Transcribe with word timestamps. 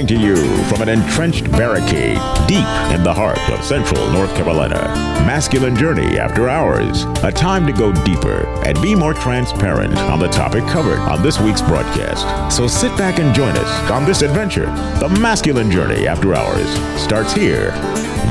Coming 0.00 0.18
to 0.18 0.26
you 0.26 0.64
from 0.64 0.80
an 0.80 0.88
entrenched 0.88 1.50
barricade 1.52 2.16
deep 2.48 2.64
in 2.90 3.02
the 3.02 3.12
heart 3.12 3.38
of 3.50 3.62
central 3.62 4.10
North 4.10 4.34
Carolina. 4.34 4.78
Masculine 5.26 5.76
Journey 5.76 6.18
After 6.18 6.48
Hours. 6.48 7.02
A 7.22 7.30
time 7.30 7.66
to 7.66 7.72
go 7.74 7.92
deeper 8.02 8.46
and 8.64 8.80
be 8.80 8.94
more 8.94 9.12
transparent 9.12 9.94
on 9.98 10.18
the 10.18 10.28
topic 10.28 10.64
covered 10.68 11.00
on 11.00 11.22
this 11.22 11.38
week's 11.38 11.60
broadcast. 11.60 12.56
So 12.56 12.66
sit 12.66 12.96
back 12.96 13.18
and 13.18 13.34
join 13.34 13.54
us 13.58 13.90
on 13.90 14.06
this 14.06 14.22
adventure. 14.22 14.64
The 15.00 15.14
Masculine 15.20 15.70
Journey 15.70 16.06
After 16.06 16.34
Hours 16.34 16.66
starts 16.98 17.34
here 17.34 17.72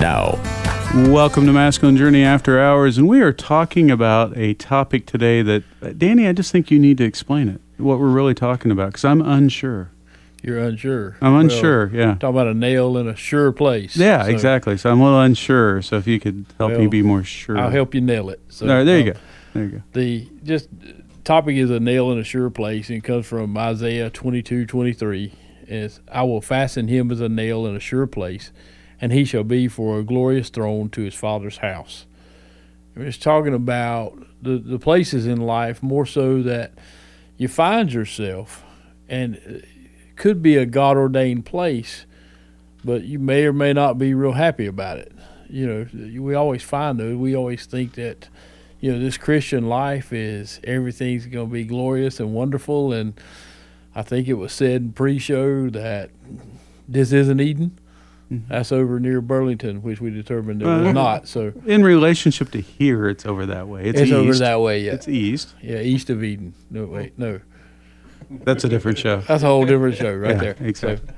now. 0.01 0.41
Welcome 1.11 1.45
to 1.45 1.53
Masculine 1.53 1.97
Journey 1.97 2.23
After 2.23 2.59
Hours, 2.59 2.97
and 2.97 3.07
we 3.07 3.21
are 3.21 3.31
talking 3.31 3.91
about 3.91 4.35
a 4.35 4.55
topic 4.55 5.05
today 5.05 5.43
that, 5.43 5.99
Danny, 5.99 6.27
I 6.27 6.33
just 6.33 6.51
think 6.51 6.71
you 6.71 6.79
need 6.79 6.97
to 6.97 7.03
explain 7.03 7.47
it, 7.47 7.61
what 7.77 7.99
we're 7.99 8.09
really 8.09 8.33
talking 8.33 8.71
about, 8.71 8.87
because 8.87 9.05
I'm 9.05 9.21
unsure. 9.21 9.91
You're 10.41 10.59
unsure. 10.59 11.17
I'm 11.21 11.35
unsure, 11.35 11.89
yeah. 11.93 12.15
Talking 12.15 12.29
about 12.29 12.47
a 12.47 12.53
nail 12.53 12.97
in 12.97 13.07
a 13.07 13.15
sure 13.15 13.51
place. 13.51 13.97
Yeah, 13.97 14.23
So 14.23 14.29
exactly. 14.29 14.77
So 14.77 14.91
I'm 14.91 15.01
a 15.01 15.03
little 15.03 15.21
unsure. 15.21 15.81
So 15.81 15.97
if 15.97 16.07
you 16.07 16.19
could 16.19 16.45
help 16.57 16.73
me 16.73 16.87
be 16.87 17.01
more 17.01 17.23
sure. 17.23 17.57
I'll 17.57 17.69
help 17.69 17.93
you 17.93 18.01
nail 18.01 18.29
it. 18.29 18.41
So, 18.49 18.67
right, 18.67 18.83
there 18.83 18.99
you 18.99 19.11
uh, 19.11 19.13
go. 19.13 19.19
There 19.53 19.63
you 19.63 19.69
go. 19.69 19.83
The 19.93 20.29
just 20.43 20.67
uh, 20.67 20.91
topic 21.23 21.57
is 21.57 21.69
a 21.69 21.79
nail 21.79 22.11
in 22.11 22.19
a 22.19 22.23
sure 22.23 22.49
place, 22.49 22.89
and 22.89 22.97
it 22.99 23.03
comes 23.03 23.25
from 23.25 23.57
Isaiah 23.57 24.09
22, 24.09 24.65
23. 24.65 25.33
And 25.67 25.99
I 26.11 26.23
will 26.23 26.41
fasten 26.41 26.87
him 26.87 27.11
as 27.11 27.21
a 27.21 27.29
nail 27.29 27.65
in 27.67 27.75
a 27.75 27.79
sure 27.79 28.07
place, 28.07 28.51
and 28.99 29.11
he 29.11 29.25
shall 29.25 29.43
be 29.43 29.67
for 29.67 29.99
a 29.99 30.03
glorious 30.03 30.49
throne 30.49 30.89
to 30.91 31.01
his 31.01 31.15
father's 31.15 31.57
house. 31.57 32.05
We're 32.95 33.05
just 33.05 33.21
talking 33.21 33.53
about 33.53 34.17
the, 34.41 34.57
the 34.57 34.79
places 34.79 35.27
in 35.27 35.39
life 35.41 35.83
more 35.83 36.05
so 36.05 36.41
that 36.43 36.73
you 37.37 37.47
find 37.47 37.93
yourself, 37.93 38.63
and 39.07 39.35
it 39.35 39.68
could 40.19 40.43
be 40.43 40.55
a 40.57 40.65
God 40.67 40.97
ordained 40.97 41.45
place, 41.45 42.05
but 42.85 43.03
you 43.05 43.17
may 43.17 43.45
or 43.45 43.53
may 43.53 43.73
not 43.73 43.97
be 43.97 44.13
real 44.13 44.33
happy 44.33 44.67
about 44.67 44.97
it. 44.99 45.11
You 45.49 45.65
know, 45.65 46.21
we 46.21 46.35
always 46.35 46.61
find 46.61 46.99
those. 46.99 47.15
We 47.15 47.35
always 47.35 47.65
think 47.65 47.93
that, 47.95 48.27
you 48.79 48.91
know, 48.91 48.99
this 48.99 49.17
Christian 49.17 49.67
life 49.67 50.13
is 50.13 50.59
everything's 50.63 51.25
going 51.25 51.47
to 51.47 51.53
be 51.53 51.63
glorious 51.63 52.19
and 52.19 52.35
wonderful. 52.35 52.93
And 52.93 53.19
I 53.95 54.03
think 54.03 54.27
it 54.27 54.35
was 54.35 54.53
said 54.53 54.81
in 54.81 54.93
pre 54.93 55.17
show 55.17 55.69
that 55.71 56.11
this 56.87 57.11
isn't 57.11 57.39
Eden. 57.39 57.79
That's 58.31 58.71
over 58.71 58.99
near 58.99 59.21
Burlington, 59.21 59.81
which 59.81 59.99
we 59.99 60.11
determined 60.11 60.61
it 60.61 60.67
Uh, 60.67 60.83
was 60.83 60.93
not. 60.93 61.27
So 61.27 61.51
In 61.65 61.81
relationship 61.81 62.51
to 62.51 62.61
here, 62.61 63.09
it's 63.09 63.25
over 63.25 63.47
that 63.47 63.67
way. 63.67 63.85
It's, 63.85 64.01
it's, 64.01 64.11
over 64.11 64.35
that 64.35 64.61
way. 64.61 64.81
Yeah. 64.81 64.93
It's 64.93 65.07
east. 65.07 65.55
yeah, 65.63 65.79
east 65.79 66.11
of 66.11 66.23
Eden. 66.23 66.53
No, 66.69 66.85
wait, 66.85 67.17
no. 67.17 67.39
That's 68.29 68.63
a 68.63 68.69
different 68.69 68.97
show. 68.97 69.21
That's 69.21 69.43
a 69.43 69.47
whole 69.47 69.65
different 69.65 69.95
show 69.97 70.13
right 70.13 70.31
Yeah, 70.35 70.37
there. 70.53 70.55
exactly. 70.59 71.13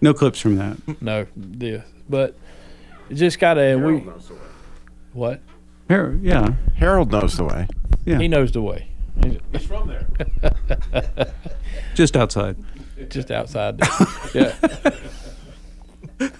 No 0.00 0.14
clips 0.14 0.40
from 0.40 0.56
that. 0.56 1.02
No, 1.02 1.26
yeah. 1.58 1.82
But 2.08 2.36
it 3.10 3.14
just 3.14 3.38
got 3.38 3.54
to, 3.54 3.76
we, 3.76 3.98
what? 5.12 5.40
Here, 5.88 6.18
yeah, 6.22 6.52
Harold 6.76 7.10
knows 7.12 7.36
the 7.36 7.44
way. 7.44 7.66
yeah. 8.04 8.18
He 8.18 8.28
knows 8.28 8.52
the 8.52 8.62
way. 8.62 8.88
He's 9.52 9.66
from 9.66 9.88
there. 9.88 10.06
Just 11.94 12.16
outside. 12.16 12.56
Just 13.08 13.30
outside 13.30 13.80
yeah. 14.34 14.54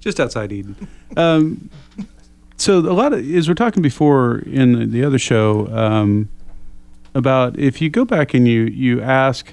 just 0.00 0.20
outside 0.20 0.52
Eden. 0.52 0.76
Um, 1.16 1.70
so 2.56 2.78
a 2.78 2.92
lot 2.92 3.12
of 3.12 3.20
as 3.34 3.48
we're 3.48 3.54
talking 3.54 3.82
before 3.82 4.38
in 4.40 4.72
the, 4.72 4.86
the 4.86 5.04
other 5.04 5.18
show 5.18 5.66
um, 5.74 6.28
about 7.14 7.58
if 7.58 7.80
you 7.80 7.90
go 7.90 8.04
back 8.04 8.34
and 8.34 8.46
you 8.46 8.62
you 8.62 9.00
ask, 9.00 9.52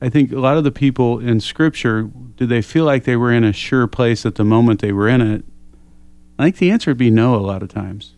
I 0.00 0.08
think 0.08 0.32
a 0.32 0.38
lot 0.38 0.56
of 0.56 0.64
the 0.64 0.70
people 0.70 1.18
in 1.18 1.40
Scripture 1.40 2.10
did 2.36 2.48
they 2.48 2.62
feel 2.62 2.84
like 2.84 3.04
they 3.04 3.16
were 3.16 3.32
in 3.32 3.44
a 3.44 3.52
sure 3.52 3.86
place 3.86 4.24
at 4.26 4.36
the 4.36 4.44
moment 4.44 4.80
they 4.80 4.92
were 4.92 5.08
in 5.08 5.20
it? 5.20 5.44
I 6.38 6.44
think 6.44 6.56
the 6.56 6.70
answer 6.70 6.90
would 6.90 6.98
be 6.98 7.10
no 7.10 7.34
a 7.34 7.36
lot 7.36 7.62
of 7.62 7.68
times. 7.68 8.14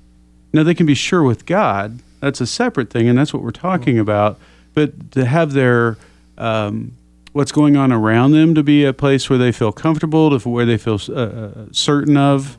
Now 0.53 0.63
they 0.63 0.75
can 0.75 0.87
be 0.87 0.95
sure 0.95 1.23
with 1.23 1.47
God. 1.47 2.01
That's 2.21 2.41
a 2.41 2.47
separate 2.47 2.91
thing, 2.91 3.09
and 3.09 3.19
that's 3.19 3.35
what 3.35 3.43
we're 3.43 3.51
talking 3.51 3.99
about. 3.99 4.39
But 4.73 5.11
to 5.13 5.25
have 5.25 5.53
their 5.53 5.99
um, 6.39 6.97
what's 7.35 7.53
going 7.53 7.77
on 7.77 7.93
around 7.93 8.31
them 8.31 8.55
to 8.55 8.63
be 8.63 8.85
a 8.85 8.93
place 8.93 9.29
where 9.29 9.39
they 9.39 9.53
feel 9.53 9.73
comfortable, 9.73 10.39
to 10.39 10.49
where 10.49 10.65
they 10.65 10.79
feel 10.79 11.01
uh, 11.09 11.13
uh, 11.13 11.67
certain 11.73 12.17
of. 12.17 12.57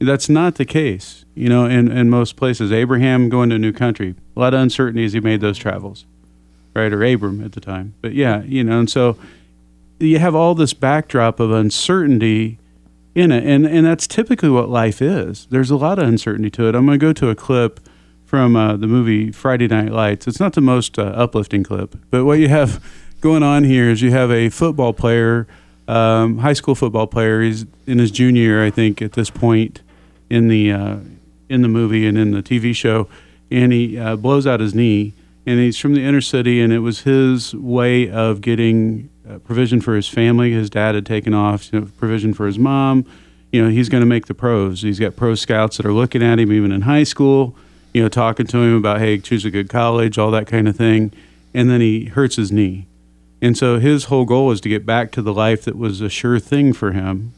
That's 0.00 0.28
not 0.28 0.56
the 0.56 0.64
case, 0.64 1.23
you 1.34 1.48
know. 1.48 1.66
In 1.66 1.90
in 1.90 2.10
most 2.10 2.36
places, 2.36 2.72
Abraham 2.72 3.28
going 3.28 3.50
to 3.50 3.56
a 3.56 3.58
new 3.58 3.72
country, 3.72 4.14
a 4.36 4.40
lot 4.40 4.54
of 4.54 4.60
uncertainty 4.60 5.04
as 5.04 5.12
he 5.12 5.20
made 5.20 5.40
those 5.40 5.58
travels, 5.58 6.06
right? 6.74 6.92
Or 6.92 7.04
Abram 7.04 7.42
at 7.44 7.52
the 7.52 7.60
time, 7.60 7.94
but 8.00 8.14
yeah, 8.14 8.42
you 8.42 8.64
know. 8.64 8.80
And 8.80 8.90
so 8.90 9.16
you 9.98 10.18
have 10.18 10.34
all 10.34 10.54
this 10.54 10.74
backdrop 10.74 11.40
of 11.40 11.50
uncertainty 11.50 12.58
in 13.14 13.30
it, 13.30 13.44
and 13.44 13.66
and 13.66 13.86
that's 13.86 14.06
typically 14.06 14.50
what 14.50 14.68
life 14.68 15.00
is. 15.00 15.46
There's 15.50 15.70
a 15.70 15.76
lot 15.76 15.98
of 15.98 16.08
uncertainty 16.08 16.50
to 16.50 16.68
it. 16.68 16.74
I'm 16.74 16.86
going 16.86 16.98
to 16.98 17.06
go 17.06 17.12
to 17.12 17.28
a 17.30 17.34
clip 17.34 17.80
from 18.24 18.56
uh, 18.56 18.76
the 18.76 18.86
movie 18.86 19.30
Friday 19.30 19.68
Night 19.68 19.92
Lights. 19.92 20.26
It's 20.26 20.40
not 20.40 20.54
the 20.54 20.60
most 20.60 20.98
uh, 20.98 21.02
uplifting 21.02 21.62
clip, 21.62 21.96
but 22.10 22.24
what 22.24 22.38
you 22.38 22.48
have 22.48 22.84
going 23.20 23.42
on 23.42 23.64
here 23.64 23.90
is 23.90 24.02
you 24.02 24.10
have 24.10 24.30
a 24.30 24.48
football 24.48 24.92
player, 24.92 25.46
um, 25.86 26.38
high 26.38 26.52
school 26.52 26.74
football 26.74 27.06
player. 27.06 27.42
He's 27.42 27.64
in 27.86 27.98
his 27.98 28.10
junior 28.10 28.42
year, 28.42 28.64
I 28.64 28.70
think, 28.70 29.00
at 29.00 29.12
this 29.12 29.30
point 29.30 29.82
in 30.28 30.48
the 30.48 30.72
uh, 30.72 30.96
in 31.48 31.62
the 31.62 31.68
movie 31.68 32.06
and 32.06 32.16
in 32.16 32.30
the 32.32 32.42
TV 32.42 32.74
show, 32.74 33.08
and 33.50 33.72
he 33.72 33.98
uh, 33.98 34.16
blows 34.16 34.46
out 34.46 34.60
his 34.60 34.74
knee. 34.74 35.14
And 35.46 35.60
he's 35.60 35.76
from 35.76 35.94
the 35.94 36.02
inner 36.02 36.22
city, 36.22 36.60
and 36.60 36.72
it 36.72 36.78
was 36.78 37.00
his 37.00 37.54
way 37.54 38.08
of 38.08 38.40
getting 38.40 39.10
uh, 39.28 39.38
provision 39.40 39.82
for 39.82 39.94
his 39.94 40.08
family. 40.08 40.52
His 40.52 40.70
dad 40.70 40.94
had 40.94 41.04
taken 41.04 41.34
off, 41.34 41.70
you 41.70 41.80
know, 41.80 41.86
provision 41.98 42.32
for 42.32 42.46
his 42.46 42.58
mom. 42.58 43.04
You 43.52 43.62
know, 43.62 43.68
he's 43.70 43.90
going 43.90 44.00
to 44.00 44.06
make 44.06 44.26
the 44.26 44.34
pros. 44.34 44.80
He's 44.80 44.98
got 44.98 45.16
pro 45.16 45.34
scouts 45.34 45.76
that 45.76 45.86
are 45.86 45.92
looking 45.92 46.22
at 46.22 46.38
him, 46.38 46.50
even 46.50 46.72
in 46.72 46.82
high 46.82 47.04
school. 47.04 47.54
You 47.92 48.02
know, 48.02 48.08
talking 48.08 48.46
to 48.46 48.56
him 48.56 48.74
about, 48.74 49.00
hey, 49.00 49.18
choose 49.18 49.44
a 49.44 49.50
good 49.50 49.68
college, 49.68 50.18
all 50.18 50.30
that 50.30 50.46
kind 50.46 50.66
of 50.66 50.76
thing. 50.76 51.12
And 51.52 51.70
then 51.70 51.80
he 51.80 52.06
hurts 52.06 52.36
his 52.36 52.50
knee. 52.50 52.86
And 53.40 53.56
so 53.56 53.78
his 53.78 54.04
whole 54.04 54.24
goal 54.24 54.50
is 54.50 54.60
to 54.62 54.70
get 54.70 54.86
back 54.86 55.12
to 55.12 55.22
the 55.22 55.32
life 55.32 55.64
that 55.64 55.76
was 55.76 56.00
a 56.00 56.08
sure 56.08 56.40
thing 56.40 56.72
for 56.72 56.92
him. 56.92 57.34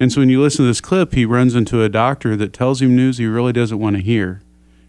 And 0.00 0.12
so 0.12 0.20
when 0.20 0.28
you 0.28 0.40
listen 0.40 0.64
to 0.64 0.68
this 0.68 0.80
clip, 0.80 1.14
he 1.14 1.24
runs 1.24 1.54
into 1.54 1.82
a 1.82 1.88
doctor 1.88 2.36
that 2.36 2.52
tells 2.52 2.80
him 2.80 2.94
news 2.94 3.18
he 3.18 3.26
really 3.26 3.52
doesn't 3.52 3.78
want 3.78 3.96
to 3.96 4.02
hear. 4.02 4.40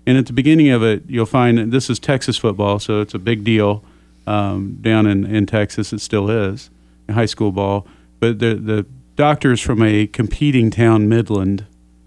And 0.06 0.18
at 0.18 0.28
the 0.28 0.34
beginning 0.34 0.70
of 0.70 0.84
it, 0.84 1.04
you'll 1.08 1.26
find 1.26 1.58
that 1.58 1.72
this 1.72 1.90
is 1.90 2.00
Texas 2.00 2.38
football, 2.38 2.80
so 2.80 3.02
it's 3.02 3.14
a 3.14 3.20
big 3.20 3.44
deal 3.44 3.84
um, 4.28 4.78
down 4.82 5.08
in, 5.08 5.26
in 5.26 5.46
Texas. 5.46 5.92
It 5.94 6.02
still 6.02 6.30
is 6.30 6.70
high 7.14 7.26
school 7.26 7.52
ball. 7.52 7.88
But 8.20 8.40
the 8.40 8.56
the 8.56 8.86
doctor 9.16 9.52
is 9.52 9.62
from 9.62 9.82
a 9.82 10.08
competing 10.08 10.72
town, 10.72 11.10
Midland. 11.10 11.66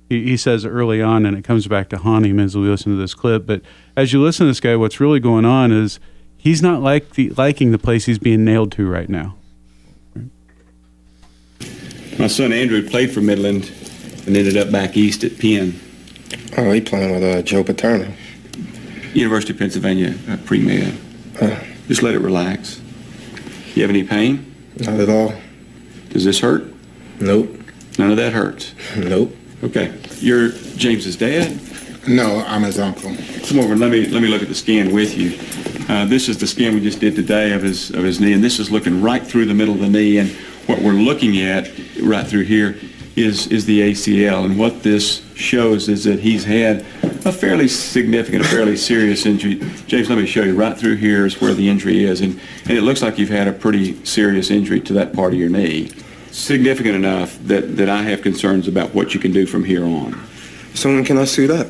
He, 0.09 0.25
he 0.25 0.37
says 0.37 0.65
early 0.65 1.03
on, 1.03 1.27
and 1.27 1.37
it 1.37 1.43
comes 1.43 1.67
back 1.67 1.89
to 1.91 1.99
haunt 1.99 2.27
him 2.27 2.39
as 2.39 2.57
we 2.57 2.69
listen 2.69 2.93
to 2.93 2.99
this 2.99 3.15
clip. 3.15 3.47
But 3.47 3.63
as 3.97 4.13
you 4.13 4.23
listen 4.23 4.47
to 4.47 4.51
this 4.51 4.61
guy, 4.61 4.77
what's 4.77 5.01
really 5.01 5.21
going 5.21 5.45
on 5.45 5.73
is 5.73 5.99
he's 6.37 6.63
not 6.63 6.83
like 6.83 7.11
the, 7.11 7.31
liking 7.31 7.73
the 7.73 7.79
place 7.79 8.07
he's 8.07 8.19
being 8.19 8.45
nailed 8.45 8.73
to 8.73 8.89
right 8.89 9.09
now. 9.09 9.37
My 12.19 12.27
son 12.27 12.53
Andrew 12.53 12.87
played 12.89 13.11
for 13.13 13.21
Midland 13.21 13.71
and 14.27 14.37
ended 14.37 14.57
up 14.57 14.71
back 14.71 14.97
east 14.97 15.25
at 15.25 15.39
Penn, 15.39 15.79
Oh, 16.57 16.71
he 16.71 16.81
playing 16.81 17.13
with 17.13 17.23
uh, 17.23 17.43
Joe 17.43 17.65
Paterno. 17.65 18.13
University 19.15 19.53
of 19.53 19.59
Pennsylvania, 19.59 20.15
uh, 20.29 20.37
pre-med. 20.45 20.95
Just 21.89 22.03
let 22.03 22.15
it 22.15 22.21
relax. 22.21 22.81
You 23.75 23.83
have 23.83 23.91
any 23.91 24.05
pain? 24.05 24.55
Not 24.77 25.01
at 25.01 25.09
all. 25.09 25.35
Does 26.11 26.25
this 26.25 26.39
hurt? 26.41 26.65
Nope. 27.21 27.51
None 27.99 28.11
of 28.11 28.17
that 28.19 28.33
hurts. 28.33 28.75
Nope. 28.97 29.35
Okay. 29.65 29.95
You're 30.19 30.51
James's 30.77 31.17
dad. 31.17 31.59
No, 32.09 32.45
I'm 32.47 32.63
his 32.63 32.79
uncle. 32.79 33.15
Come 33.49 33.61
over. 33.61 33.73
and 33.73 33.81
Let 33.81 33.91
me 33.91 34.07
let 34.07 34.23
me 34.23 34.29
look 34.29 34.43
at 34.43 34.49
the 34.49 34.55
scan 34.55 34.93
with 34.93 35.17
you. 35.17 35.39
Uh, 35.89 36.05
this 36.07 36.29
is 36.29 36.37
the 36.39 36.47
scan 36.47 36.75
we 36.75 36.81
just 36.81 36.99
did 37.01 37.15
today 37.15 37.53
of 37.53 37.63
his 37.63 37.91
of 37.91 38.03
his 38.03 38.21
knee, 38.21 38.33
and 38.33 38.43
this 38.43 38.59
is 38.59 38.71
looking 38.71 39.01
right 39.01 39.25
through 39.25 39.45
the 39.47 39.55
middle 39.55 39.75
of 39.75 39.81
the 39.81 39.89
knee. 39.89 40.19
And 40.19 40.37
what 40.67 40.81
we're 40.81 40.93
looking 40.93 41.41
at 41.41 41.71
right 42.03 42.27
through 42.27 42.45
here 42.45 42.77
is 43.15 43.47
is 43.49 43.67
the 43.67 43.81
ACL. 43.93 44.45
And 44.45 44.59
what 44.59 44.83
this 44.83 45.23
shows 45.35 45.89
is 45.89 46.05
that 46.05 46.21
he's 46.21 46.45
had 46.45 46.81
a 47.25 47.33
fairly 47.33 47.69
significant, 47.69 48.45
a 48.45 48.49
fairly 48.49 48.77
serious 48.77 49.27
injury. 49.27 49.57
James, 49.87 50.09
let 50.09 50.19
me 50.19 50.27
show 50.27 50.43
you. 50.43 50.55
Right 50.55 50.77
through 50.77 50.97
here 50.97 51.27
is 51.27 51.41
where 51.41 51.53
the 51.55 51.69
injury 51.69 52.05
is, 52.05 52.21
and 52.21 52.41
and 52.65 52.73
it 52.73 52.83
looks 52.83 53.03
like 53.03 53.19
you've 53.19 53.29
had 53.29 53.49
a 53.49 53.53
pretty 53.53 54.03
serious 54.05 54.51
injury 54.51 54.81
to 54.81 54.93
that 54.95 55.13
part 55.13 55.33
of 55.35 55.39
your 55.39 55.51
knee. 55.51 55.91
significant 56.31 56.95
enough 56.97 57.39
that, 57.47 57.77
that 57.77 57.89
I 57.89 58.03
have 58.05 58.23
concerns 58.23 58.67
about 58.67 58.95
what 58.95 59.13
you 59.15 59.21
can 59.21 59.33
do 59.33 59.47
from 59.47 59.65
here 59.65 59.85
on. 59.85 60.19
So 60.75 60.89
when 60.89 61.05
can 61.05 61.19
I 61.19 61.25
suit 61.27 61.51
up? 61.51 61.69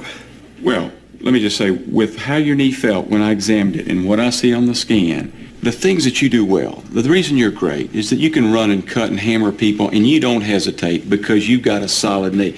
Well, 0.62 0.92
let 1.20 1.34
me 1.34 1.40
just 1.40 1.56
say, 1.56 1.70
with 1.70 2.16
how 2.16 2.36
your 2.36 2.54
knee 2.54 2.72
felt 2.72 3.08
when 3.08 3.20
I 3.22 3.32
examined 3.32 3.76
it 3.76 3.88
and 3.88 4.08
what 4.08 4.20
I 4.20 4.30
see 4.30 4.54
on 4.54 4.66
the 4.66 4.74
scan, 4.74 5.32
the 5.62 5.72
things 5.72 6.04
that 6.04 6.20
you 6.20 6.28
do 6.28 6.44
well, 6.44 6.82
the 6.90 7.08
reason 7.08 7.36
you're 7.36 7.50
great 7.50 7.94
is 7.94 8.10
that 8.10 8.16
you 8.16 8.30
can 8.30 8.52
run 8.52 8.70
and 8.70 8.86
cut 8.86 9.10
and 9.10 9.20
hammer 9.20 9.52
people 9.52 9.88
and 9.90 10.06
you 10.06 10.18
don't 10.20 10.40
hesitate 10.42 11.08
because 11.08 11.48
you've 11.48 11.62
got 11.62 11.82
a 11.82 11.88
solid 11.88 12.34
knee. 12.34 12.56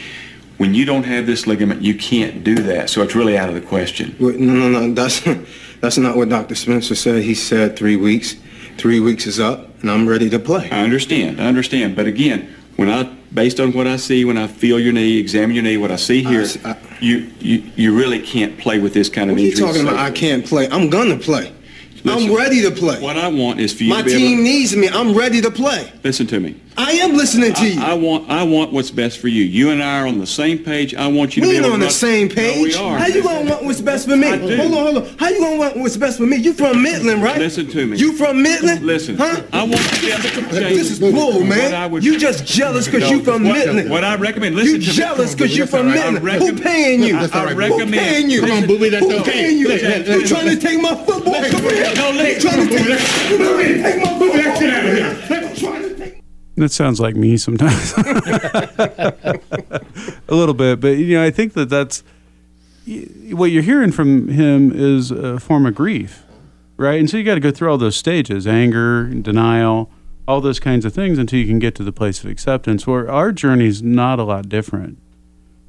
When 0.57 0.73
you 0.73 0.85
don't 0.85 1.03
have 1.05 1.27
this 1.27 1.47
ligament, 1.47 1.83
you 1.83 1.95
can't 1.97 2.43
do 2.45 2.55
that. 2.55 2.89
So 2.89 3.03
it's 3.03 3.15
really 3.15 3.37
out 3.37 3.49
of 3.49 3.55
the 3.57 3.61
question. 3.61 4.15
No, 4.19 4.31
no, 4.31 4.69
no. 4.71 4.95
That's 4.95 5.21
that's 5.81 5.99
not 5.99 6.17
what 6.17 6.29
Dr. 6.29 6.55
Spencer 6.55 6.95
said. 6.95 7.23
He 7.23 7.35
said 7.35 7.77
three 7.77 7.97
weeks. 7.97 8.37
Three 8.79 8.99
weeks 8.99 9.27
is 9.27 9.39
up, 9.39 9.71
and 9.83 9.91
I'm 9.91 10.09
ready 10.09 10.29
to 10.31 10.39
play. 10.41 10.69
I 10.71 10.81
understand. 10.83 11.41
I 11.41 11.47
understand. 11.47 11.95
But 11.95 12.07
again, 12.07 12.53
when 12.75 12.89
I, 12.91 13.05
based 13.33 13.61
on 13.61 13.73
what 13.73 13.87
I 13.87 13.95
see, 13.97 14.25
when 14.25 14.37
I 14.37 14.49
feel 14.49 14.81
your 14.81 14.93
knee, 14.93 15.19
examine 15.19 15.55
your 15.55 15.63
knee, 15.63 15.77
what 15.77 15.93
I 15.93 15.97
see 15.97 16.25
here, 16.25 16.45
I- 16.65 16.77
you, 17.01 17.31
you, 17.39 17.63
you 17.77 17.97
really 17.97 18.21
can't 18.21 18.59
play 18.59 18.81
with 18.81 18.93
this 18.95 19.09
kind 19.09 19.31
of 19.31 19.37
What 19.37 19.43
are 19.43 19.45
you 19.45 19.51
injury. 19.51 19.67
talking 19.67 19.83
about? 19.83 19.97
I 19.99 20.11
can't 20.11 20.45
play. 20.45 20.69
I'm 20.71 20.91
gonna 20.91 21.17
play. 21.17 21.53
Listen, 22.05 22.29
I'm 22.31 22.37
ready 22.37 22.63
to 22.63 22.71
play. 22.71 23.01
What 23.01 23.17
I 23.17 23.29
want 23.29 23.61
is 23.61 23.73
for 23.73 23.83
you 23.85 23.91
My 23.91 24.01
to 24.03 24.05
be 24.05 24.13
team 24.13 24.33
able 24.35 24.43
needs 24.45 24.77
me. 24.77 24.89
I'm 24.89 25.15
ready 25.15 25.41
to 25.41 25.51
play. 25.51 25.91
listen 26.03 26.27
to 26.29 26.39
me. 26.41 26.61
I 26.77 26.93
am 26.93 27.13
listening 27.17 27.53
to 27.55 27.69
you. 27.69 27.81
I, 27.81 27.91
I 27.93 27.95
want 27.95 28.29
I 28.31 28.43
want 28.43 28.73
what's 28.73 28.91
best 28.91 29.19
for 29.19 29.29
you. 29.29 29.45
You 29.45 29.71
and 29.71 29.81
I 29.83 30.01
are 30.01 30.07
on 30.09 30.19
the 30.19 30.27
same 30.27 30.59
page. 30.59 30.95
I 30.95 31.07
want 31.07 31.37
you 31.37 31.43
to 31.43 31.49
be 31.49 31.57
ain't 31.57 31.65
able 31.65 31.75
on 31.75 31.79
to 31.81 31.85
the 31.85 31.85
run- 31.87 31.93
same 31.93 32.29
No, 32.29 32.35
page. 32.35 32.63
we 32.63 32.75
are. 32.75 32.99
How 32.99 33.07
you 33.07 33.23
gonna 33.23 33.49
want 33.51 33.65
what's 33.65 33.81
best 33.81 34.09
for 34.09 34.17
me? 34.17 34.27
I 34.29 34.39
do. 34.39 34.57
Hold 34.57 34.75
on, 34.75 34.83
hold 34.95 34.97
on. 35.09 35.19
How 35.19 35.29
you 35.29 35.39
gonna 35.39 35.57
want 35.57 35.77
what's 35.77 35.97
best 35.97 36.19
for 36.19 36.25
me? 36.27 36.37
You 36.37 36.53
from 36.53 36.83
Midland, 36.83 37.23
right? 37.23 37.39
Listen 37.39 37.69
to 37.69 37.87
me. 37.87 37.97
You 37.97 38.13
from 38.15 38.43
Midland? 38.43 38.83
Listen, 38.85 39.17
Huh? 39.17 39.43
I 39.53 39.63
want 39.63 39.81
you 39.83 39.89
to 39.89 40.01
be 40.01 40.11
able 40.11 40.23
to 40.23 40.55
This 40.75 40.91
is 40.91 40.99
change 40.99 41.15
bull, 41.15 41.43
I 41.43 41.47
man. 41.47 41.91
would- 41.93 42.05
You 42.05 42.19
just 42.19 42.45
jealous 42.45 42.87
because 42.87 43.03
No, 43.03 43.11
you 43.17 43.23
from 43.23 43.45
what, 43.45 43.57
Midland. 43.57 43.91
What 43.91 44.03
I 44.05 44.17
recommend, 44.17 44.57
listen 44.57 44.73
You 44.75 44.81
to 44.81 44.81
me. 44.81 44.87
You 44.87 44.93
jealous 44.93 45.35
because 45.35 45.57
you 45.57 45.67
from 45.67 45.89
I 45.89 45.95
Midland. 46.11 46.43
Who 46.43 46.59
paying 46.61 47.03
you? 47.05 47.17
I, 47.17 47.25
I 47.33 47.53
Who 47.53 47.55
recommend. 47.59 47.93
paying 47.93 48.31
you? 48.31 48.41
Come 48.41 48.51
on, 48.51 48.63
Who 48.65 48.79
paying 49.23 49.59
you? 49.59 49.69
Listen, 49.69 50.03
You 50.07 50.19
listen. 50.19 50.37
trying 50.37 50.49
to 50.51 50.57
take 50.61 50.81
my 50.83 50.95
football 51.05 51.35
career? 51.35 51.95
No, 51.95 52.11
You 52.11 52.19
listen. 52.19 52.51
trying 52.51 52.69
to 52.69 52.77
take, 52.77 53.31
you 53.31 53.37
trying 53.39 53.59
to 53.59 53.83
take 53.83 53.97
my 54.03 54.19
football 54.19 54.59
career? 54.59 55.17
That 56.57 56.71
sounds 56.71 57.01
like 57.01 57.17
me 57.17 57.37
sometimes. 57.37 57.95
a 57.97 59.41
little 60.29 60.55
bit, 60.55 60.81
but 60.81 60.99
you 60.99 61.17
know, 61.17 61.25
I 61.25 61.31
think 61.31 61.55
that 61.55 61.69
that's 61.69 62.05
what 63.33 63.47
you're 63.47 63.63
hearing 63.63 63.91
from 63.91 64.29
him 64.29 64.71
is 64.73 65.11
a 65.11 65.41
form 65.41 65.67
of 65.67 65.75
grief, 65.75 66.23
right? 66.77 67.01
And 67.01 67.11
so 67.11 67.17
you 67.17 67.25
got 67.25 67.35
to 67.35 67.41
go 67.41 67.51
through 67.51 67.71
all 67.71 67.79
those 67.79 67.97
stages: 67.97 68.47
anger, 68.47 69.07
denial, 69.09 69.91
all 70.29 70.41
those 70.41 70.61
kinds 70.61 70.85
of 70.85 70.93
things 70.95 71.19
until 71.19 71.41
you 71.41 71.47
can 71.47 71.59
get 71.59 71.75
to 71.77 71.83
the 71.83 71.93
place 71.93 72.23
of 72.23 72.31
acceptance. 72.31 72.87
Where 72.87 73.11
our 73.11 73.33
journey's 73.33 73.83
not 73.83 74.21
a 74.21 74.25
lot 74.25 74.49
different, 74.49 74.99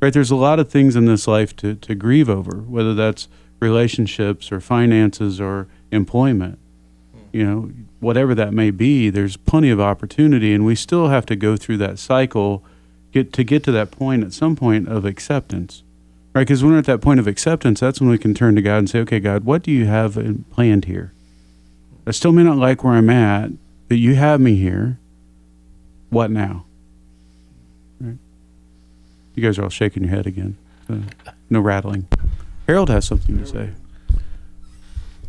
right? 0.01 0.13
There's 0.13 0.31
a 0.31 0.35
lot 0.35 0.59
of 0.59 0.69
things 0.69 0.95
in 0.95 1.05
this 1.05 1.27
life 1.27 1.55
to 1.57 1.75
to 1.75 1.95
grieve 1.95 2.29
over, 2.29 2.57
whether 2.57 2.93
that's 2.93 3.27
relationships 3.59 4.51
or 4.51 4.59
finances 4.59 5.41
or 5.41 5.67
employment 5.91 6.59
you 7.35 7.45
know, 7.45 7.69
whatever 7.99 8.35
that 8.35 8.53
may 8.53 8.71
be, 8.71 9.09
there's 9.09 9.37
plenty 9.37 9.69
of 9.69 9.79
opportunity, 9.79 10.53
and 10.53 10.65
we 10.65 10.75
still 10.75 11.07
have 11.07 11.25
to 11.27 11.35
go 11.35 11.57
through 11.57 11.77
that 11.77 11.99
cycle 11.99 12.63
get 13.15 13.31
to 13.31 13.45
get 13.45 13.63
to 13.63 13.71
that 13.71 13.91
point 13.91 14.25
at 14.25 14.33
some 14.33 14.57
point 14.57 14.89
of 14.89 15.05
acceptance, 15.05 15.83
right? 16.33 16.41
Because 16.41 16.61
when 16.61 16.73
we're 16.73 16.79
at 16.79 16.85
that 16.85 16.99
point 16.99 17.17
of 17.17 17.27
acceptance, 17.27 17.79
that's 17.79 18.01
when 18.01 18.09
we 18.09 18.17
can 18.17 18.33
turn 18.33 18.55
to 18.55 18.61
God 18.61 18.77
and 18.79 18.89
say, 18.89 18.99
"Okay, 18.99 19.21
God, 19.21 19.45
what 19.45 19.63
do 19.63 19.71
you 19.71 19.85
have 19.85 20.19
planned 20.51 20.85
here? 20.85 21.13
I 22.05 22.11
still 22.11 22.33
may 22.33 22.43
not 22.43 22.57
like 22.57 22.83
where 22.83 22.93
I'm 22.93 23.09
at, 23.09 23.51
but 23.87 23.97
you 23.97 24.15
have 24.15 24.41
me 24.41 24.57
here. 24.57 24.99
What 26.09 26.29
now?" 26.29 26.65
Right? 28.01 28.17
You 29.33 29.41
guys 29.41 29.57
are 29.57 29.63
all 29.63 29.69
shaking 29.69 30.03
your 30.03 30.11
head 30.11 30.27
again. 30.27 30.57
So, 30.87 31.01
no 31.49 31.61
rattling. 31.61 32.07
Harold 32.67 32.89
has 32.89 33.05
something 33.05 33.37
to 33.37 33.45
say. 33.45 33.69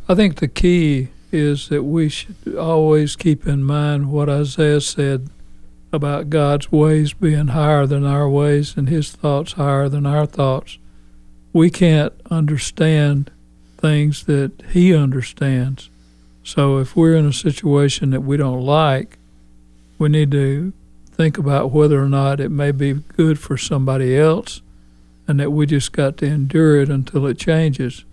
I 0.08 0.16
think 0.16 0.36
the 0.36 0.48
key 0.48 1.08
is 1.36 1.68
that 1.68 1.82
we 1.84 2.08
should 2.08 2.56
always 2.58 3.16
keep 3.16 3.46
in 3.46 3.62
mind 3.62 4.10
what 4.10 4.28
Isaiah 4.28 4.80
said 4.80 5.28
about 5.92 6.30
God's 6.30 6.72
ways 6.72 7.12
being 7.12 7.48
higher 7.48 7.86
than 7.86 8.04
our 8.04 8.28
ways 8.28 8.76
and 8.76 8.88
his 8.88 9.12
thoughts 9.12 9.52
higher 9.52 9.88
than 9.88 10.06
our 10.06 10.26
thoughts. 10.26 10.78
We 11.52 11.70
can't 11.70 12.12
understand 12.30 13.30
things 13.78 14.24
that 14.24 14.52
he 14.70 14.94
understands. 14.94 15.90
So 16.44 16.78
if 16.78 16.94
we're 16.94 17.16
in 17.16 17.26
a 17.26 17.32
situation 17.32 18.10
that 18.10 18.22
we 18.22 18.36
don't 18.36 18.60
like, 18.60 19.18
we 19.98 20.08
need 20.08 20.30
to 20.32 20.72
think 21.10 21.38
about 21.38 21.70
whether 21.70 22.02
or 22.02 22.08
not 22.08 22.40
it 22.40 22.50
may 22.50 22.70
be 22.70 22.92
good 22.92 23.38
for 23.38 23.56
somebody 23.56 24.16
else 24.16 24.60
and 25.26 25.40
that 25.40 25.50
we 25.50 25.66
just 25.66 25.92
got 25.92 26.16
to 26.18 26.26
endure 26.26 26.80
it 26.80 26.88
until 26.88 27.26
it 27.26 27.38
changes. 27.38 28.04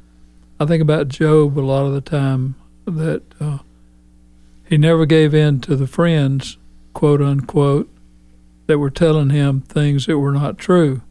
I 0.59 0.65
think 0.65 0.81
about 0.81 1.09
Job 1.09 1.59
a 1.59 1.61
lot 1.61 1.85
of 1.85 1.93
the 1.93 2.01
time 2.01 2.55
that 2.85 3.23
uh, 3.39 3.59
he 4.67 4.77
never 4.77 5.05
gave 5.05 5.33
in 5.33 5.61
to 5.61 5.75
the 5.75 5.87
friends, 5.87 6.57
quote 6.93 7.21
unquote, 7.21 7.89
that 8.67 8.79
were 8.79 8.89
telling 8.89 9.29
him 9.29 9.61
things 9.61 10.05
that 10.05 10.19
were 10.19 10.31
not 10.31 10.57
true. 10.57 11.01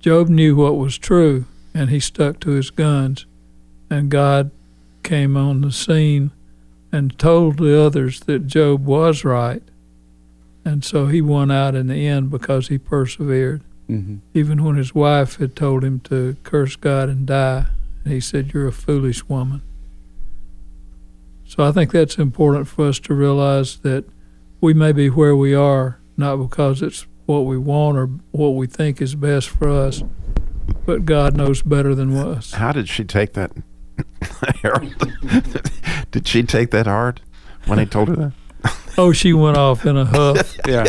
Job 0.00 0.28
knew 0.28 0.56
what 0.56 0.76
was 0.76 0.96
true 0.96 1.44
and 1.74 1.90
he 1.90 2.00
stuck 2.00 2.40
to 2.40 2.50
his 2.50 2.70
guns, 2.70 3.26
and 3.88 4.10
God 4.10 4.50
came 5.02 5.36
on 5.36 5.60
the 5.60 5.72
scene 5.72 6.30
and 6.92 7.16
told 7.18 7.58
the 7.58 7.80
others 7.80 8.20
that 8.20 8.46
Job 8.46 8.84
was 8.84 9.24
right. 9.24 9.62
And 10.64 10.84
so 10.84 11.06
he 11.06 11.22
won 11.22 11.50
out 11.50 11.74
in 11.74 11.86
the 11.86 12.06
end 12.06 12.30
because 12.30 12.68
he 12.68 12.78
persevered. 12.78 13.62
Mm-hmm. 13.88 14.16
Even 14.34 14.64
when 14.64 14.76
his 14.76 14.94
wife 14.94 15.36
had 15.36 15.56
told 15.56 15.84
him 15.84 16.00
to 16.00 16.36
curse 16.42 16.76
God 16.76 17.08
and 17.08 17.26
die, 17.26 17.66
and 18.04 18.12
he 18.12 18.20
said, 18.20 18.52
You're 18.52 18.68
a 18.68 18.72
foolish 18.72 19.28
woman. 19.28 19.62
So 21.50 21.64
I 21.64 21.72
think 21.72 21.90
that's 21.90 22.16
important 22.16 22.68
for 22.68 22.86
us 22.86 23.00
to 23.00 23.12
realize 23.12 23.78
that 23.78 24.04
we 24.60 24.72
may 24.72 24.92
be 24.92 25.10
where 25.10 25.34
we 25.34 25.52
are, 25.52 25.98
not 26.16 26.36
because 26.36 26.80
it's 26.80 27.08
what 27.26 27.40
we 27.40 27.58
want 27.58 27.98
or 27.98 28.06
what 28.30 28.50
we 28.50 28.68
think 28.68 29.02
is 29.02 29.16
best 29.16 29.48
for 29.48 29.68
us, 29.68 30.04
but 30.86 31.04
God 31.04 31.36
knows 31.36 31.62
better 31.62 31.92
than 31.92 32.16
us. 32.16 32.52
How 32.52 32.70
did 32.70 32.88
she 32.88 33.02
take 33.02 33.32
that, 33.32 33.50
Harold? 34.62 34.94
did 36.12 36.28
she 36.28 36.44
take 36.44 36.70
that 36.70 36.86
hard 36.86 37.20
when 37.66 37.80
he 37.80 37.84
told 37.84 38.10
her 38.10 38.16
that? 38.16 38.32
Oh, 38.98 39.12
she 39.12 39.32
went 39.32 39.56
off 39.56 39.86
in 39.86 39.96
a 39.96 40.04
huff. 40.04 40.56
Yeah, 40.66 40.84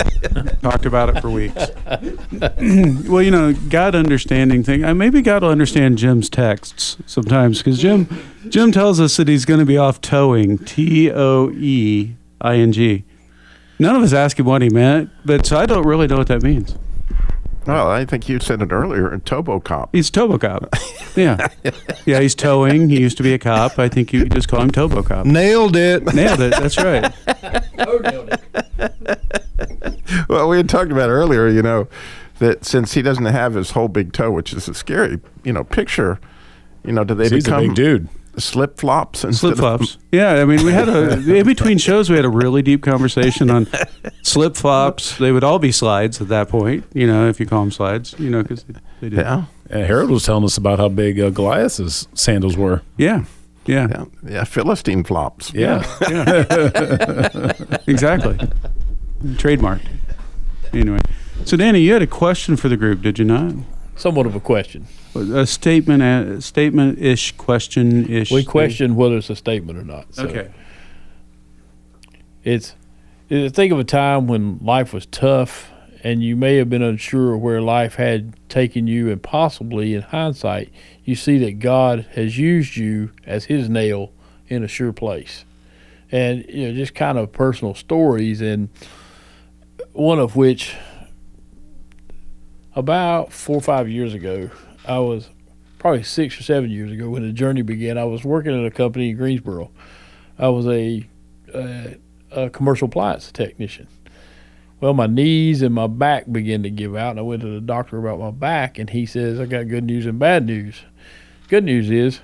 talked 0.62 0.86
about 0.86 1.15
it 1.15 1.21
for 1.21 1.30
weeks. 1.31 1.56
well, 3.09 3.21
you 3.21 3.31
know, 3.31 3.53
God 3.53 3.95
understanding 3.95 4.63
thing. 4.63 4.83
Uh, 4.83 4.94
maybe 4.94 5.24
God 5.24 5.42
will 5.42 5.50
understand 5.50 5.98
Jim's 5.98 6.29
texts 6.29 6.98
sometimes 7.08 7.60
because 7.60 7.79
Jim, 7.79 8.08
Jim 8.50 8.72
tells 8.72 9.00
us 9.00 9.17
that 9.17 9.27
he's 9.27 9.46
going 9.46 9.60
to 9.60 9.65
be 9.65 9.77
off 9.77 10.01
towing. 10.01 10.60
T 10.60 11.10
O 11.10 11.50
E 11.51 12.15
I 12.41 12.55
N 12.58 12.72
G. 12.74 13.05
None 13.79 13.96
of 13.96 14.03
us 14.03 14.13
ask 14.13 14.38
him 14.38 14.46
what 14.46 14.62
he 14.62 14.70
meant, 14.70 15.10
but 15.25 15.48
so 15.48 15.58
I 15.58 15.65
don't 15.65 15.88
really 15.88 16.05
know 16.05 16.17
what 16.17 16.27
that 16.27 16.43
means. 16.43 16.75
Well, 17.68 17.91
I 17.91 18.06
think 18.06 18.27
you 18.27 18.39
said 18.39 18.62
it 18.62 18.72
earlier. 18.72 19.13
A 19.13 19.20
Tobo 19.20 19.63
cop. 19.63 19.89
He's 19.94 20.10
Tobo 20.10 20.39
Cop. 20.39 20.74
Yeah, 21.15 21.48
yeah, 22.06 22.20
he's 22.20 22.34
towing. 22.36 22.89
He 22.89 23.00
used 23.00 23.18
to 23.18 23.24
be 23.24 23.34
a 23.34 23.39
cop. 23.39 23.77
I 23.77 23.88
think 23.89 24.13
you 24.13 24.24
could 24.24 24.34
just 24.34 24.48
call 24.48 24.62
him 24.62 24.72
Tobo 24.72 25.06
Cop. 25.06 25.25
Nailed 25.25 25.75
it. 25.75 26.03
Nailed 26.13 26.39
it. 26.39 26.51
That's 26.51 26.77
right. 26.77 27.13
Oh, 27.80 27.98
nailed 27.98 28.30
it. 28.32 29.20
Well, 30.30 30.50
we 30.50 30.58
had 30.58 30.70
talked 30.70 30.91
about 30.91 31.10
earlier, 31.10 31.48
you 31.48 31.62
know, 31.62 31.88
that 32.39 32.65
since 32.65 32.94
he 32.94 33.01
doesn't 33.01 33.25
have 33.25 33.53
his 33.53 33.72
whole 33.72 33.88
big 33.88 34.13
toe, 34.13 34.32
which 34.32 34.53
is 34.53 34.68
a 34.68 34.74
scary, 34.74 35.20
you 35.44 35.53
know, 35.53 35.63
picture, 35.63 36.20
you 36.86 36.91
know, 36.94 37.03
do 37.03 37.13
they 37.13 37.30
He's 37.30 37.46
a 37.46 37.50
become 37.50 37.68
big 37.68 37.75
dude. 37.75 38.10
Slip 38.38 38.77
flops 38.79 39.23
and 39.23 39.35
Slip 39.35 39.53
of 39.53 39.59
flops. 39.59 39.97
Yeah, 40.11 40.33
I 40.41 40.45
mean, 40.45 40.65
we 40.65 40.71
had 40.71 40.88
a 40.89 41.13
in 41.39 41.45
between 41.45 41.77
shows. 41.77 42.09
We 42.09 42.15
had 42.15 42.25
a 42.25 42.29
really 42.29 42.61
deep 42.61 42.83
conversation 42.83 43.50
on 43.50 43.67
slip 44.23 44.55
flops. 44.55 45.17
They 45.19 45.31
would 45.31 45.43
all 45.43 45.59
be 45.59 45.71
slides 45.71 46.21
at 46.21 46.27
that 46.29 46.50
point. 46.50 46.85
You 46.93 47.07
know, 47.07 47.27
if 47.29 47.39
you 47.39 47.45
call 47.45 47.61
them 47.61 47.71
slides. 47.71 48.15
You 48.17 48.29
know, 48.29 48.41
because 48.41 48.63
they, 48.63 48.73
they 49.01 49.09
did. 49.09 49.19
Yeah, 49.19 49.45
And 49.69 49.85
Harold 49.85 50.09
was 50.09 50.23
telling 50.25 50.43
us 50.43 50.57
about 50.57 50.79
how 50.79 50.89
big 50.89 51.19
uh, 51.19 51.29
Goliath's 51.29 52.07
sandals 52.13 52.55
were. 52.57 52.81
Yeah. 52.97 53.25
Yeah. 53.67 53.88
yeah, 53.91 54.05
yeah, 54.27 54.43
Philistine 54.43 55.03
flops. 55.03 55.53
Yeah. 55.53 55.83
Exactly. 57.88 58.38
Trademarked. 59.38 59.85
Anyway, 60.73 61.00
so 61.45 61.57
Danny, 61.57 61.81
you 61.81 61.93
had 61.93 62.01
a 62.01 62.07
question 62.07 62.55
for 62.57 62.69
the 62.69 62.77
group, 62.77 63.01
did 63.01 63.19
you 63.19 63.25
not? 63.25 63.53
Somewhat 64.01 64.25
of 64.25 64.34
a 64.34 64.39
question. 64.39 64.88
A 65.13 65.46
statement, 65.46 66.01
a 66.01 66.41
statement 66.41 66.98
ish, 66.98 67.34
question 67.34 68.12
ish. 68.12 68.31
We 68.31 68.43
question 68.43 68.96
whether 68.96 69.17
it's 69.17 69.29
a 69.29 69.36
statement 69.36 69.77
or 69.77 69.84
not. 69.84 70.15
So 70.15 70.24
Okay. 70.24 70.50
It's, 72.43 72.75
it's 73.29 73.55
think 73.55 73.72
of 73.72 73.77
a 73.77 73.84
time 73.84 74.25
when 74.25 74.58
life 74.63 74.91
was 74.91 75.05
tough 75.05 75.70
and 76.03 76.24
you 76.24 76.36
may 76.36 76.55
have 76.55 76.67
been 76.67 76.81
unsure 76.81 77.38
where 77.38 77.62
life 77.62 77.93
had 77.93 78.34
taken 78.50 78.88
you, 78.88 79.12
and 79.12 79.22
possibly 79.22 79.93
in 79.93 80.01
hindsight, 80.01 80.74
you 81.05 81.13
see 81.13 81.38
that 81.38 81.60
God 81.60 82.08
has 82.13 82.39
used 82.39 82.77
you 82.77 83.12
as 83.27 83.46
His 83.46 83.70
nail 83.70 84.12
in 84.48 84.63
a 84.63 84.67
sure 84.67 84.93
place. 84.93 85.46
And 86.12 86.43
you 86.50 86.70
know, 86.70 86.74
just 86.74 86.96
kind 86.96 87.20
of 87.20 87.31
personal 87.31 87.75
stories. 87.75 88.41
And 88.41 88.70
one 89.91 90.17
of 90.17 90.36
which 90.36 90.75
about 92.75 93.32
four 93.32 93.58
or 93.58 93.62
five 93.62 93.90
years 93.90 94.13
ago, 94.13 94.50
I 94.86 95.00
was 95.00 95.30
probably 95.80 96.04
six 96.04 96.40
or 96.40 96.44
seven 96.44 96.70
years 96.70 96.92
ago 96.92 97.10
when 97.10 97.24
the 97.24 97.34
journey 97.34 97.62
began. 97.62 97.98
I 97.98 98.06
was 98.06 98.24
working 98.24 98.58
at 98.58 98.66
a 98.66 98.72
company 98.72 99.10
in 99.10 99.18
Greensboro. 99.18 99.72
I 100.38 100.50
was 100.50 100.68
a, 100.68 101.08
a, 101.54 101.98
a 102.32 102.50
commercial 102.50 102.88
appliance 102.88 103.32
technician. 103.32 103.88
Well, 104.80 104.94
my 104.96 105.08
knees 105.08 105.62
and 105.62 105.75
my 105.75 105.88
back 105.88 106.32
began 106.32 106.63
to 106.63 106.72
give 106.72 106.96
out, 106.96 107.12
and 107.12 107.20
I 107.20 107.24
went 107.24 107.42
to 107.44 107.54
the 107.54 107.62
doctor 107.62 108.00
about 108.00 108.20
my 108.20 108.32
back, 108.32 108.80
and 108.80 108.90
he 108.90 109.06
says, 109.06 109.40
I 109.40 109.46
got 109.46 109.68
good 109.68 109.84
news 109.84 110.08
and 110.08 110.18
bad 110.18 110.48
news. 110.48 110.82
Good 111.50 111.63
news 111.63 111.92
is, 111.92 112.22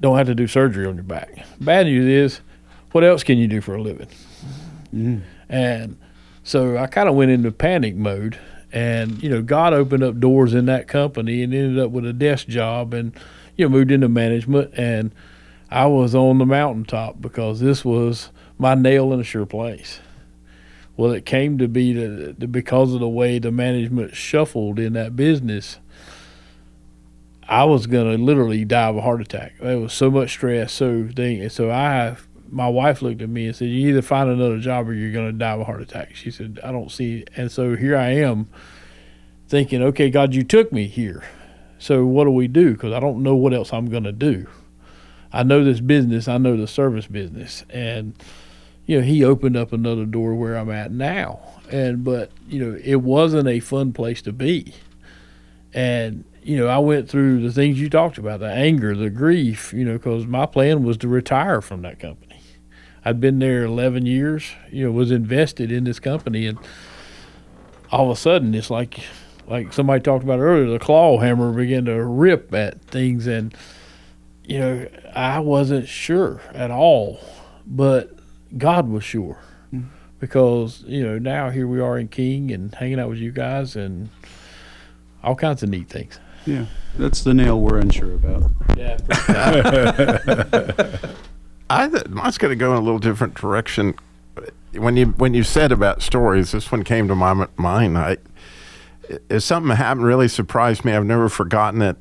don't 0.00 0.16
have 0.16 0.28
to 0.28 0.34
do 0.34 0.46
surgery 0.46 0.86
on 0.86 0.94
your 0.94 1.02
back. 1.02 1.44
Bad 1.60 1.86
news 1.86 2.06
is, 2.06 2.40
what 2.92 3.02
else 3.02 3.24
can 3.24 3.38
you 3.38 3.48
do 3.48 3.60
for 3.60 3.74
a 3.74 3.82
living? 3.82 4.08
Mm. 4.94 5.22
And 5.48 5.96
so 6.44 6.76
I 6.76 6.86
kind 6.86 7.08
of 7.08 7.14
went 7.14 7.30
into 7.30 7.50
panic 7.50 7.96
mode. 7.96 8.38
And, 8.72 9.22
you 9.22 9.28
know, 9.28 9.42
God 9.42 9.74
opened 9.74 10.02
up 10.02 10.18
doors 10.18 10.54
in 10.54 10.64
that 10.66 10.88
company 10.88 11.42
and 11.42 11.52
ended 11.52 11.78
up 11.78 11.90
with 11.90 12.06
a 12.06 12.12
desk 12.12 12.46
job 12.48 12.94
and, 12.94 13.12
you 13.56 13.66
know, 13.66 13.68
moved 13.68 13.90
into 13.90 14.08
management. 14.08 14.72
And 14.74 15.12
I 15.70 15.86
was 15.86 16.14
on 16.14 16.38
the 16.38 16.46
mountaintop 16.46 17.20
because 17.20 17.60
this 17.60 17.84
was 17.84 18.30
my 18.58 18.74
nail 18.74 19.12
in 19.12 19.20
a 19.20 19.24
sure 19.24 19.46
place. 19.46 20.00
Well, 20.96 21.12
it 21.12 21.26
came 21.26 21.58
to 21.58 21.68
be 21.68 21.92
the, 21.92 22.46
because 22.46 22.94
of 22.94 23.00
the 23.00 23.08
way 23.08 23.38
the 23.38 23.50
management 23.50 24.14
shuffled 24.14 24.78
in 24.78 24.92
that 24.94 25.16
business. 25.16 25.78
I 27.48 27.64
was 27.64 27.86
gonna 27.86 28.16
literally 28.16 28.64
die 28.64 28.88
of 28.88 28.96
a 28.96 29.00
heart 29.00 29.20
attack. 29.20 29.54
There 29.60 29.78
was 29.78 29.92
so 29.92 30.10
much 30.10 30.30
stress, 30.30 30.72
so 30.72 31.08
so 31.48 31.70
I, 31.70 32.16
my 32.52 32.68
wife 32.68 33.00
looked 33.02 33.22
at 33.22 33.28
me 33.28 33.46
and 33.46 33.56
said, 33.56 33.68
"You 33.68 33.88
either 33.88 34.02
find 34.02 34.28
another 34.28 34.58
job 34.58 34.88
or 34.88 34.94
you're 34.94 35.12
gonna 35.12 35.32
die 35.32 35.52
of 35.52 35.60
a 35.60 35.64
heart 35.64 35.80
attack." 35.80 36.14
She 36.14 36.30
said, 36.30 36.60
"I 36.62 36.70
don't 36.70 36.90
see." 36.90 37.24
And 37.36 37.50
so 37.50 37.74
here 37.76 37.96
I 37.96 38.10
am, 38.10 38.46
thinking, 39.48 39.82
"Okay, 39.82 40.10
God, 40.10 40.34
you 40.34 40.44
took 40.44 40.72
me 40.72 40.86
here. 40.86 41.22
So 41.78 42.06
what 42.06 42.24
do 42.24 42.30
we 42.30 42.48
do? 42.48 42.72
Because 42.72 42.92
I 42.92 43.00
don't 43.00 43.22
know 43.22 43.34
what 43.34 43.54
else 43.54 43.72
I'm 43.72 43.86
gonna 43.86 44.12
do. 44.12 44.46
I 45.32 45.42
know 45.42 45.64
this 45.64 45.80
business. 45.80 46.28
I 46.28 46.38
know 46.38 46.56
the 46.56 46.66
service 46.66 47.06
business, 47.06 47.64
and 47.70 48.14
you 48.86 48.98
know, 48.98 49.04
He 49.04 49.24
opened 49.24 49.56
up 49.56 49.72
another 49.72 50.04
door 50.04 50.34
where 50.34 50.56
I'm 50.56 50.70
at 50.70 50.92
now. 50.92 51.40
And 51.70 52.04
but 52.04 52.30
you 52.48 52.60
know, 52.64 52.78
it 52.84 52.96
wasn't 52.96 53.48
a 53.48 53.60
fun 53.60 53.92
place 53.92 54.20
to 54.22 54.32
be, 54.32 54.74
and 55.72 56.24
you 56.42 56.56
know, 56.56 56.66
I 56.66 56.78
went 56.78 57.08
through 57.08 57.40
the 57.40 57.52
things 57.52 57.80
you 57.80 57.88
talked 57.88 58.18
about, 58.18 58.40
the 58.40 58.50
anger, 58.50 58.96
the 58.96 59.10
grief, 59.10 59.72
you 59.72 59.84
know, 59.84 59.94
because 59.94 60.26
my 60.26 60.46
plan 60.46 60.82
was 60.82 60.96
to 60.98 61.08
retire 61.08 61.60
from 61.60 61.82
that 61.82 61.98
company. 61.98 62.31
I'd 63.04 63.20
been 63.20 63.38
there 63.40 63.64
11 63.64 64.06
years, 64.06 64.52
you 64.70 64.84
know, 64.84 64.92
was 64.92 65.10
invested 65.10 65.72
in 65.72 65.84
this 65.84 65.98
company, 65.98 66.46
and 66.46 66.58
all 67.90 68.10
of 68.10 68.16
a 68.16 68.20
sudden, 68.20 68.54
it's 68.54 68.70
like, 68.70 69.00
like 69.46 69.72
somebody 69.72 70.00
talked 70.00 70.22
about 70.22 70.38
earlier, 70.38 70.70
the 70.70 70.78
claw 70.78 71.18
hammer 71.18 71.52
began 71.52 71.84
to 71.86 72.04
rip 72.04 72.54
at 72.54 72.80
things, 72.82 73.26
and 73.26 73.54
you 74.44 74.58
know, 74.58 74.88
I 75.14 75.40
wasn't 75.40 75.88
sure 75.88 76.40
at 76.52 76.70
all, 76.70 77.20
but 77.66 78.10
God 78.56 78.88
was 78.88 79.04
sure, 79.04 79.38
mm-hmm. 79.72 79.88
because 80.20 80.84
you 80.86 81.02
know 81.02 81.18
now 81.18 81.50
here 81.50 81.66
we 81.66 81.80
are 81.80 81.98
in 81.98 82.08
King 82.08 82.52
and 82.52 82.74
hanging 82.74 83.00
out 83.00 83.08
with 83.08 83.18
you 83.18 83.32
guys 83.32 83.76
and 83.76 84.10
all 85.22 85.34
kinds 85.34 85.62
of 85.62 85.68
neat 85.70 85.88
things. 85.88 86.18
Yeah, 86.46 86.66
that's 86.96 87.22
the 87.22 87.34
nail 87.34 87.60
we're 87.60 87.78
unsure 87.78 88.14
about. 88.14 88.50
Yeah. 88.76 88.98
I 91.72 91.88
th- 91.88 92.08
mine's 92.08 92.38
going 92.38 92.50
to 92.50 92.56
go 92.56 92.72
in 92.72 92.78
a 92.78 92.82
little 92.82 92.98
different 92.98 93.34
direction. 93.34 93.94
When 94.74 94.96
you 94.96 95.06
when 95.06 95.34
you 95.34 95.42
said 95.42 95.72
about 95.72 96.02
stories, 96.02 96.52
this 96.52 96.70
one 96.70 96.84
came 96.84 97.08
to 97.08 97.14
my 97.14 97.46
mind. 97.56 97.98
I, 97.98 98.18
is 99.28 99.44
something 99.44 99.68
that 99.68 99.76
happened 99.76 100.04
really 100.04 100.28
surprised 100.28 100.84
me. 100.84 100.92
I've 100.92 101.04
never 101.04 101.28
forgotten 101.28 101.82
it. 101.82 101.96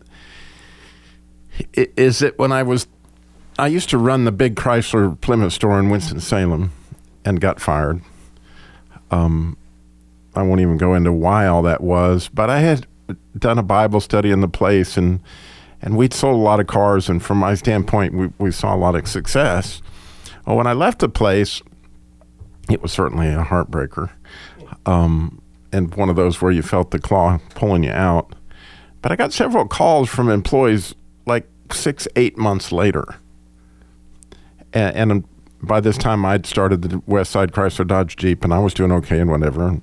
Is 1.73 2.21
it 2.21 2.37
when 2.37 2.51
I 2.51 2.63
was, 2.63 2.87
I 3.59 3.67
used 3.67 3.89
to 3.89 3.97
run 3.97 4.25
the 4.25 4.31
big 4.31 4.55
Chrysler 4.55 5.19
Plymouth 5.19 5.53
store 5.53 5.79
in 5.79 5.89
Winston 5.89 6.19
Salem, 6.19 6.71
and 7.25 7.39
got 7.39 7.59
fired. 7.59 8.01
Um, 9.09 9.57
I 10.35 10.43
won't 10.43 10.61
even 10.61 10.77
go 10.77 10.93
into 10.95 11.11
why 11.11 11.47
all 11.47 11.61
that 11.63 11.81
was, 11.81 12.29
but 12.29 12.49
I 12.49 12.59
had 12.59 12.87
done 13.37 13.57
a 13.57 13.63
Bible 13.63 13.99
study 13.99 14.31
in 14.31 14.41
the 14.41 14.47
place, 14.47 14.97
and 14.97 15.19
and 15.81 15.97
we'd 15.97 16.13
sold 16.13 16.35
a 16.35 16.43
lot 16.43 16.59
of 16.59 16.67
cars, 16.67 17.09
and 17.09 17.23
from 17.23 17.39
my 17.39 17.55
standpoint, 17.55 18.13
we, 18.13 18.29
we 18.37 18.51
saw 18.51 18.75
a 18.75 18.77
lot 18.77 18.95
of 18.95 19.07
success. 19.07 19.81
Well, 20.45 20.55
when 20.57 20.67
I 20.67 20.73
left 20.73 20.99
the 20.99 21.09
place, 21.09 21.61
it 22.69 22.81
was 22.81 22.91
certainly 22.91 23.27
a 23.27 23.43
heartbreaker, 23.43 24.11
um, 24.85 25.41
and 25.71 25.93
one 25.95 26.09
of 26.09 26.15
those 26.15 26.41
where 26.41 26.51
you 26.51 26.61
felt 26.61 26.91
the 26.91 26.99
claw 26.99 27.39
pulling 27.55 27.83
you 27.83 27.91
out. 27.91 28.35
But 29.01 29.11
I 29.11 29.15
got 29.15 29.33
several 29.33 29.67
calls 29.67 30.09
from 30.09 30.29
employees 30.29 30.93
like 31.25 31.47
six, 31.71 32.07
eight 32.15 32.37
months 32.37 32.71
later, 32.71 33.15
and, 34.73 35.11
and 35.11 35.23
by 35.63 35.79
this 35.79 35.97
time 35.97 36.25
I'd 36.25 36.45
started 36.45 36.83
the 36.83 37.01
West 37.05 37.31
Side 37.31 37.51
Chrysler 37.51 37.87
Dodge 37.87 38.15
Jeep, 38.15 38.43
and 38.43 38.53
I 38.53 38.59
was 38.59 38.73
doing 38.73 38.91
okay 38.91 39.19
and 39.19 39.29
whatever. 39.29 39.67
And 39.67 39.81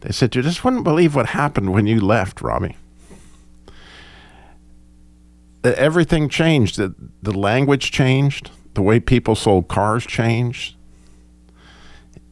they 0.00 0.10
said, 0.10 0.34
"You 0.34 0.42
just 0.42 0.64
wouldn't 0.64 0.84
believe 0.84 1.14
what 1.14 1.26
happened 1.26 1.72
when 1.72 1.86
you 1.86 2.00
left, 2.00 2.40
Robbie." 2.40 2.76
That 5.68 5.78
everything 5.78 6.30
changed. 6.30 6.78
The, 6.78 6.94
the 7.22 7.36
language 7.36 7.90
changed. 7.90 8.50
The 8.72 8.80
way 8.80 9.00
people 9.00 9.34
sold 9.34 9.68
cars 9.68 10.06
changed. 10.06 10.76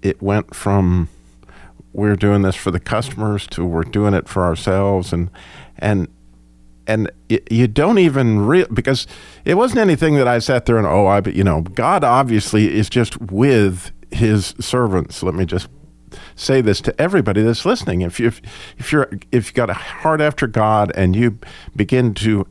It 0.01 0.23
went 0.23 0.55
from 0.55 1.11
we're 1.93 2.17
doing 2.17 2.43
this 2.43 2.57
for 2.57 2.71
the 2.71 2.81
customers 2.81 3.47
to 3.49 3.65
we're 3.65 3.83
doing 3.83 4.15
it 4.15 4.27
for 4.27 4.45
ourselves, 4.45 5.13
and 5.13 5.31
and 5.79 6.09
and 6.87 7.11
you 7.29 7.69
don't 7.69 7.99
even 7.99 8.41
real 8.41 8.67
because 8.73 9.07
it 9.45 9.55
wasn't 9.55 9.81
anything 9.81 10.15
that 10.15 10.29
I 10.29 10.39
sat 10.39 10.65
there 10.65 10.79
and 10.79 10.87
oh 10.87 11.07
I 11.07 11.21
but 11.21 11.35
you 11.35 11.45
know 11.45 11.61
God 11.61 12.05
obviously 12.05 12.75
is 12.75 12.89
just 12.89 13.21
with 13.21 13.91
His 14.11 14.55
servants. 14.61 15.23
Let 15.23 15.35
me 15.35 15.45
just 15.45 15.69
say 16.37 16.63
this 16.63 16.81
to 16.83 16.99
everybody 16.99 17.43
that's 17.43 17.67
listening. 17.67 18.01
If 18.01 18.19
you 18.19 18.33
if 18.79 18.93
you're 18.93 19.11
if 19.31 19.49
you 19.49 19.53
got 19.53 19.69
a 19.69 19.75
heart 19.75 20.23
after 20.23 20.47
God 20.47 20.91
and 20.95 21.15
you 21.15 21.39
begin 21.75 22.15
to 22.15 22.47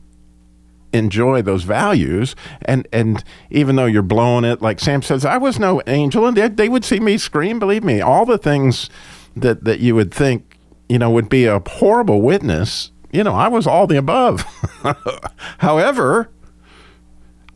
enjoy 0.96 1.42
those 1.42 1.62
values. 1.62 2.34
And 2.62 2.86
and 2.92 3.22
even 3.50 3.76
though 3.76 3.86
you're 3.86 4.02
blowing 4.02 4.44
it 4.44 4.60
like 4.62 4.80
sam 4.80 5.02
says 5.02 5.24
i 5.24 5.36
was 5.36 5.58
no 5.58 5.80
angel 5.86 6.26
and 6.26 6.36
they, 6.36 6.48
they 6.48 6.68
would 6.68 6.84
see 6.84 7.00
me 7.00 7.18
scream 7.18 7.58
believe 7.58 7.84
me. 7.84 8.00
All 8.00 8.26
the 8.26 8.38
things 8.38 8.90
that 9.36 9.64
that 9.64 9.80
you 9.80 9.94
would 9.94 10.12
think 10.12 10.58
you 10.88 10.98
know 10.98 11.10
would 11.10 11.28
be 11.28 11.44
a 11.44 11.62
horrible 11.66 12.22
witness 12.22 12.90
you 13.12 13.22
know 13.22 13.34
i 13.34 13.48
was 13.48 13.66
all 13.66 13.86
the 13.86 13.96
above. 13.96 14.44
However 15.58 16.30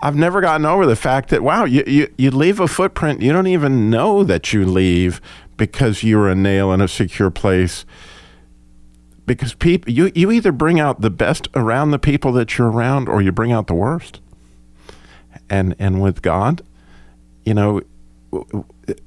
i've 0.03 0.17
never 0.17 0.41
gotten 0.41 0.65
over 0.65 0.87
the 0.87 0.97
fact 0.97 1.29
that 1.29 1.43
wow 1.43 1.65
you, 1.65 1.85
you 1.87 2.13
you 2.17 2.31
leave 2.31 2.61
a 2.61 2.69
footprint. 2.69 3.23
You 3.23 3.33
don't 3.33 3.47
even 3.47 3.91
know 3.91 4.25
that 4.25 4.53
you 4.53 4.65
leave 4.65 5.21
because 5.57 6.03
you're 6.03 6.29
a 6.29 6.35
nail 6.35 6.73
in 6.73 6.81
a 6.81 6.89
secure 6.89 7.31
place 7.31 7.85
because 9.31 9.55
people 9.55 9.93
you, 9.93 10.11
you 10.15 10.31
either 10.31 10.53
bring 10.53 10.81
out 10.81 11.01
the 11.01 11.11
best 11.11 11.49
around 11.55 11.91
the 11.91 11.99
people 11.99 12.33
that 12.33 12.59
you're 12.59 12.71
around 12.71 13.09
or 13.09 13.23
you 13.23 13.31
bring 13.31 13.53
out 13.53 13.67
the 13.67 13.75
worst 13.75 14.21
and 15.49 15.75
and 15.79 16.01
with 16.01 16.23
god 16.23 16.63
you 17.45 17.55
know 17.55 17.81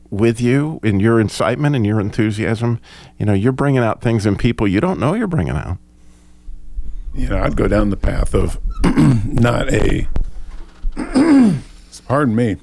with 0.09 0.39
you 0.39 0.79
in 0.83 0.99
your 0.99 1.19
incitement 1.19 1.75
and 1.75 1.85
your 1.85 1.99
enthusiasm 1.99 2.79
you 3.17 3.25
know 3.25 3.33
you're 3.33 3.51
bringing 3.51 3.83
out 3.83 4.01
things 4.01 4.25
in 4.25 4.35
people 4.35 4.67
you 4.67 4.79
don't 4.79 4.99
know 4.99 5.13
you're 5.13 5.27
bringing 5.27 5.55
out 5.55 5.77
you 7.15 7.29
know, 7.29 7.43
I'd 7.43 7.55
go 7.55 7.67
down 7.67 7.89
the 7.91 7.97
path 7.97 8.33
of 8.33 8.59
not 9.25 9.71
a, 9.71 10.07
pardon 12.07 12.35
me, 12.35 12.57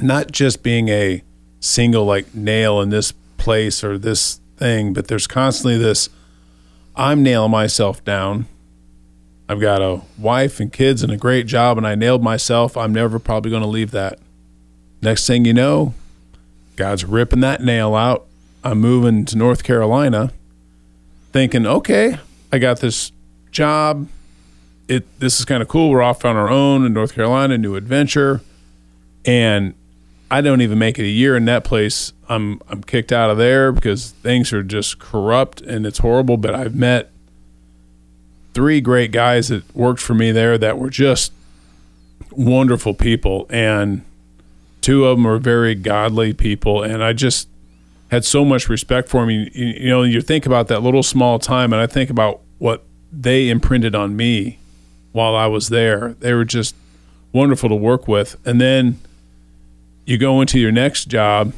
not 0.00 0.32
just 0.32 0.62
being 0.62 0.88
a 0.88 1.22
single 1.60 2.06
like 2.06 2.34
nail 2.34 2.80
in 2.80 2.88
this 2.88 3.12
place 3.36 3.84
or 3.84 3.98
this 3.98 4.40
thing, 4.56 4.94
but 4.94 5.08
there's 5.08 5.26
constantly 5.26 5.76
this. 5.76 6.08
I'm 6.96 7.22
nailing 7.22 7.50
myself 7.50 8.04
down. 8.04 8.46
I've 9.48 9.60
got 9.60 9.82
a 9.82 10.00
wife 10.16 10.60
and 10.60 10.72
kids 10.72 11.02
and 11.02 11.12
a 11.12 11.16
great 11.16 11.46
job, 11.46 11.76
and 11.76 11.86
I 11.86 11.94
nailed 11.94 12.22
myself. 12.22 12.76
I'm 12.76 12.92
never 12.92 13.18
probably 13.18 13.50
going 13.50 13.62
to 13.62 13.68
leave 13.68 13.90
that. 13.90 14.18
Next 15.02 15.26
thing 15.26 15.44
you 15.44 15.52
know, 15.52 15.92
God's 16.76 17.04
ripping 17.04 17.40
that 17.40 17.60
nail 17.60 17.94
out. 17.94 18.26
I'm 18.62 18.80
moving 18.80 19.26
to 19.26 19.36
North 19.36 19.62
Carolina, 19.62 20.32
thinking, 21.32 21.66
okay, 21.66 22.18
I 22.50 22.58
got 22.58 22.80
this 22.80 23.12
job. 23.50 24.08
It 24.88 25.04
this 25.18 25.38
is 25.38 25.44
kind 25.44 25.62
of 25.62 25.68
cool. 25.68 25.90
We're 25.90 26.02
off 26.02 26.24
on 26.24 26.36
our 26.36 26.48
own 26.48 26.86
in 26.86 26.94
North 26.94 27.14
Carolina, 27.14 27.58
new 27.58 27.74
adventure, 27.74 28.40
and 29.26 29.74
I 30.34 30.40
don't 30.40 30.62
even 30.62 30.80
make 30.80 30.98
it 30.98 31.04
a 31.04 31.08
year 31.08 31.36
in 31.36 31.44
that 31.44 31.62
place. 31.62 32.12
I'm 32.28 32.60
I'm 32.68 32.82
kicked 32.82 33.12
out 33.12 33.30
of 33.30 33.38
there 33.38 33.70
because 33.70 34.10
things 34.10 34.52
are 34.52 34.64
just 34.64 34.98
corrupt 34.98 35.60
and 35.60 35.86
it's 35.86 35.98
horrible. 35.98 36.36
But 36.36 36.56
I've 36.56 36.74
met 36.74 37.12
three 38.52 38.80
great 38.80 39.12
guys 39.12 39.46
that 39.46 39.62
worked 39.76 40.00
for 40.00 40.12
me 40.12 40.32
there 40.32 40.58
that 40.58 40.76
were 40.76 40.90
just 40.90 41.32
wonderful 42.32 42.94
people, 42.94 43.46
and 43.48 44.04
two 44.80 45.04
of 45.04 45.18
them 45.18 45.24
are 45.24 45.38
very 45.38 45.76
godly 45.76 46.32
people, 46.32 46.82
and 46.82 47.04
I 47.04 47.12
just 47.12 47.46
had 48.10 48.24
so 48.24 48.44
much 48.44 48.68
respect 48.68 49.08
for 49.08 49.22
him. 49.22 49.30
You, 49.30 49.46
you 49.54 49.88
know, 49.88 50.02
you 50.02 50.20
think 50.20 50.46
about 50.46 50.66
that 50.66 50.82
little 50.82 51.04
small 51.04 51.38
time, 51.38 51.72
and 51.72 51.80
I 51.80 51.86
think 51.86 52.10
about 52.10 52.40
what 52.58 52.82
they 53.12 53.50
imprinted 53.50 53.94
on 53.94 54.16
me 54.16 54.58
while 55.12 55.36
I 55.36 55.46
was 55.46 55.68
there. 55.68 56.16
They 56.18 56.34
were 56.34 56.44
just 56.44 56.74
wonderful 57.32 57.68
to 57.68 57.76
work 57.76 58.08
with. 58.08 58.36
And 58.44 58.60
then 58.60 58.98
you 60.06 60.18
go 60.18 60.40
into 60.40 60.58
your 60.58 60.72
next 60.72 61.06
job, 61.06 61.52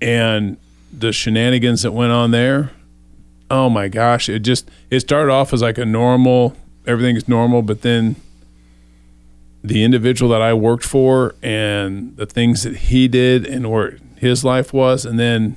and 0.00 0.56
the 0.92 1.12
shenanigans 1.12 1.82
that 1.82 1.92
went 1.92 2.12
on 2.12 2.30
there. 2.30 2.70
Oh 3.50 3.68
my 3.68 3.88
gosh! 3.88 4.28
It 4.28 4.40
just 4.40 4.70
it 4.90 5.00
started 5.00 5.30
off 5.30 5.52
as 5.52 5.62
like 5.62 5.78
a 5.78 5.84
normal, 5.84 6.56
everything 6.86 7.16
is 7.16 7.28
normal, 7.28 7.62
but 7.62 7.82
then 7.82 8.16
the 9.62 9.84
individual 9.84 10.30
that 10.32 10.42
I 10.42 10.54
worked 10.54 10.84
for 10.84 11.34
and 11.42 12.16
the 12.16 12.26
things 12.26 12.64
that 12.64 12.76
he 12.76 13.06
did 13.08 13.46
and 13.46 13.70
where 13.70 13.98
his 14.16 14.44
life 14.44 14.72
was, 14.72 15.04
and 15.04 15.18
then 15.18 15.56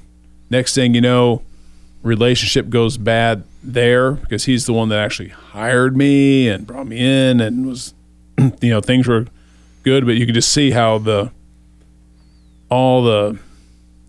next 0.50 0.75
thing 0.75 0.94
you 0.94 1.02
know, 1.02 1.42
relationship 2.04 2.70
goes 2.70 2.98
bad 2.98 3.44
there 3.64 4.12
because 4.12 4.46
he's 4.46 4.66
the 4.66 4.74
one 4.74 4.90
that 4.90 5.00
actually 5.00 5.30
hired 5.30 5.98
me 5.98 6.48
and 6.48 6.68
brought 6.68 6.88
me 6.88 6.98
in 6.98 7.42
and 7.42 7.66
was, 7.66 7.94
you 8.62 8.70
know, 8.70 8.82
things 8.82 9.08
were 9.08 9.25
good, 9.84 10.06
but 10.06 10.16
you 10.16 10.25
could 10.25 10.36
just 10.36 10.52
see 10.52 10.72
how 10.72 10.98
the 10.98 11.32
all 12.70 13.04
the 13.04 13.40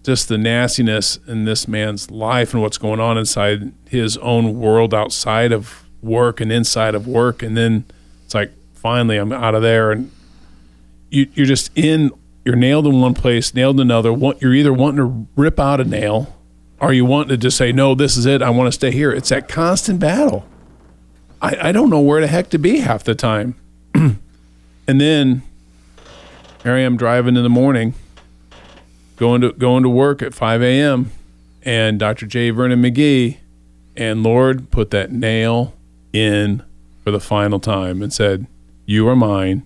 just 0.02 0.28
the 0.28 0.38
nastiness 0.38 1.18
in 1.26 1.44
this 1.44 1.66
man's 1.66 2.10
life 2.12 2.52
and 2.54 2.62
what's 2.62 2.78
going 2.78 3.00
on 3.00 3.18
inside 3.18 3.72
his 3.88 4.16
own 4.18 4.60
world 4.60 4.94
outside 4.94 5.50
of 5.50 5.84
work 6.00 6.40
and 6.40 6.52
inside 6.52 6.94
of 6.94 7.08
work. 7.08 7.42
And 7.42 7.56
then 7.56 7.84
it's 8.24 8.34
like 8.34 8.52
finally 8.74 9.16
I'm 9.16 9.32
out 9.32 9.56
of 9.56 9.62
there. 9.62 9.90
And 9.90 10.12
you, 11.10 11.28
you're 11.34 11.46
just 11.46 11.76
in 11.76 12.12
you're 12.44 12.54
nailed 12.54 12.86
in 12.86 13.00
one 13.00 13.14
place 13.14 13.52
nailed 13.52 13.80
in 13.80 13.90
another. 13.90 14.12
You're 14.40 14.54
either 14.54 14.72
wanting 14.72 14.98
to 14.98 15.28
rip 15.34 15.58
out 15.58 15.80
a 15.80 15.84
nail 15.84 16.36
or 16.80 16.92
you 16.92 17.04
want 17.04 17.28
to 17.30 17.36
just 17.36 17.56
say 17.56 17.72
no 17.72 17.94
this 17.96 18.16
is 18.16 18.26
it. 18.26 18.42
I 18.42 18.50
want 18.50 18.68
to 18.68 18.72
stay 18.72 18.92
here. 18.92 19.10
It's 19.10 19.30
that 19.30 19.48
constant 19.48 19.98
battle. 19.98 20.46
I, 21.42 21.68
I 21.68 21.72
don't 21.72 21.90
know 21.90 22.00
where 22.00 22.20
the 22.20 22.28
heck 22.28 22.48
to 22.50 22.58
be 22.58 22.78
half 22.78 23.02
the 23.02 23.14
time. 23.14 23.56
And 24.88 25.00
then 25.00 25.42
here 26.62 26.74
I 26.74 26.78
am 26.78 26.96
driving 26.96 27.36
in 27.36 27.42
the 27.42 27.48
morning 27.48 27.94
going 29.16 29.40
to 29.40 29.52
going 29.52 29.82
to 29.82 29.88
work 29.88 30.22
at 30.22 30.34
5 30.34 30.62
a.m. 30.62 31.10
and 31.62 31.98
Dr. 31.98 32.26
J. 32.26 32.50
Vernon 32.50 32.82
McGee 32.82 33.38
and 33.96 34.22
Lord 34.22 34.70
put 34.70 34.90
that 34.90 35.10
nail 35.10 35.74
in 36.12 36.62
for 37.02 37.10
the 37.10 37.20
final 37.20 37.58
time 37.58 38.02
and 38.02 38.12
said, 38.12 38.46
"You 38.84 39.08
are 39.08 39.16
mine." 39.16 39.62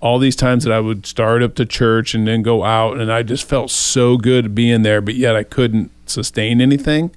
All 0.00 0.18
these 0.18 0.36
times 0.36 0.64
that 0.64 0.72
I 0.72 0.80
would 0.80 1.04
start 1.04 1.42
up 1.42 1.54
to 1.56 1.66
church 1.66 2.14
and 2.14 2.26
then 2.26 2.42
go 2.42 2.64
out, 2.64 2.98
and 2.98 3.12
I 3.12 3.22
just 3.22 3.46
felt 3.46 3.70
so 3.70 4.16
good 4.16 4.54
being 4.54 4.82
there, 4.82 5.02
but 5.02 5.14
yet 5.14 5.36
I 5.36 5.42
couldn't 5.42 5.90
sustain 6.06 6.60
anything. 6.60 7.10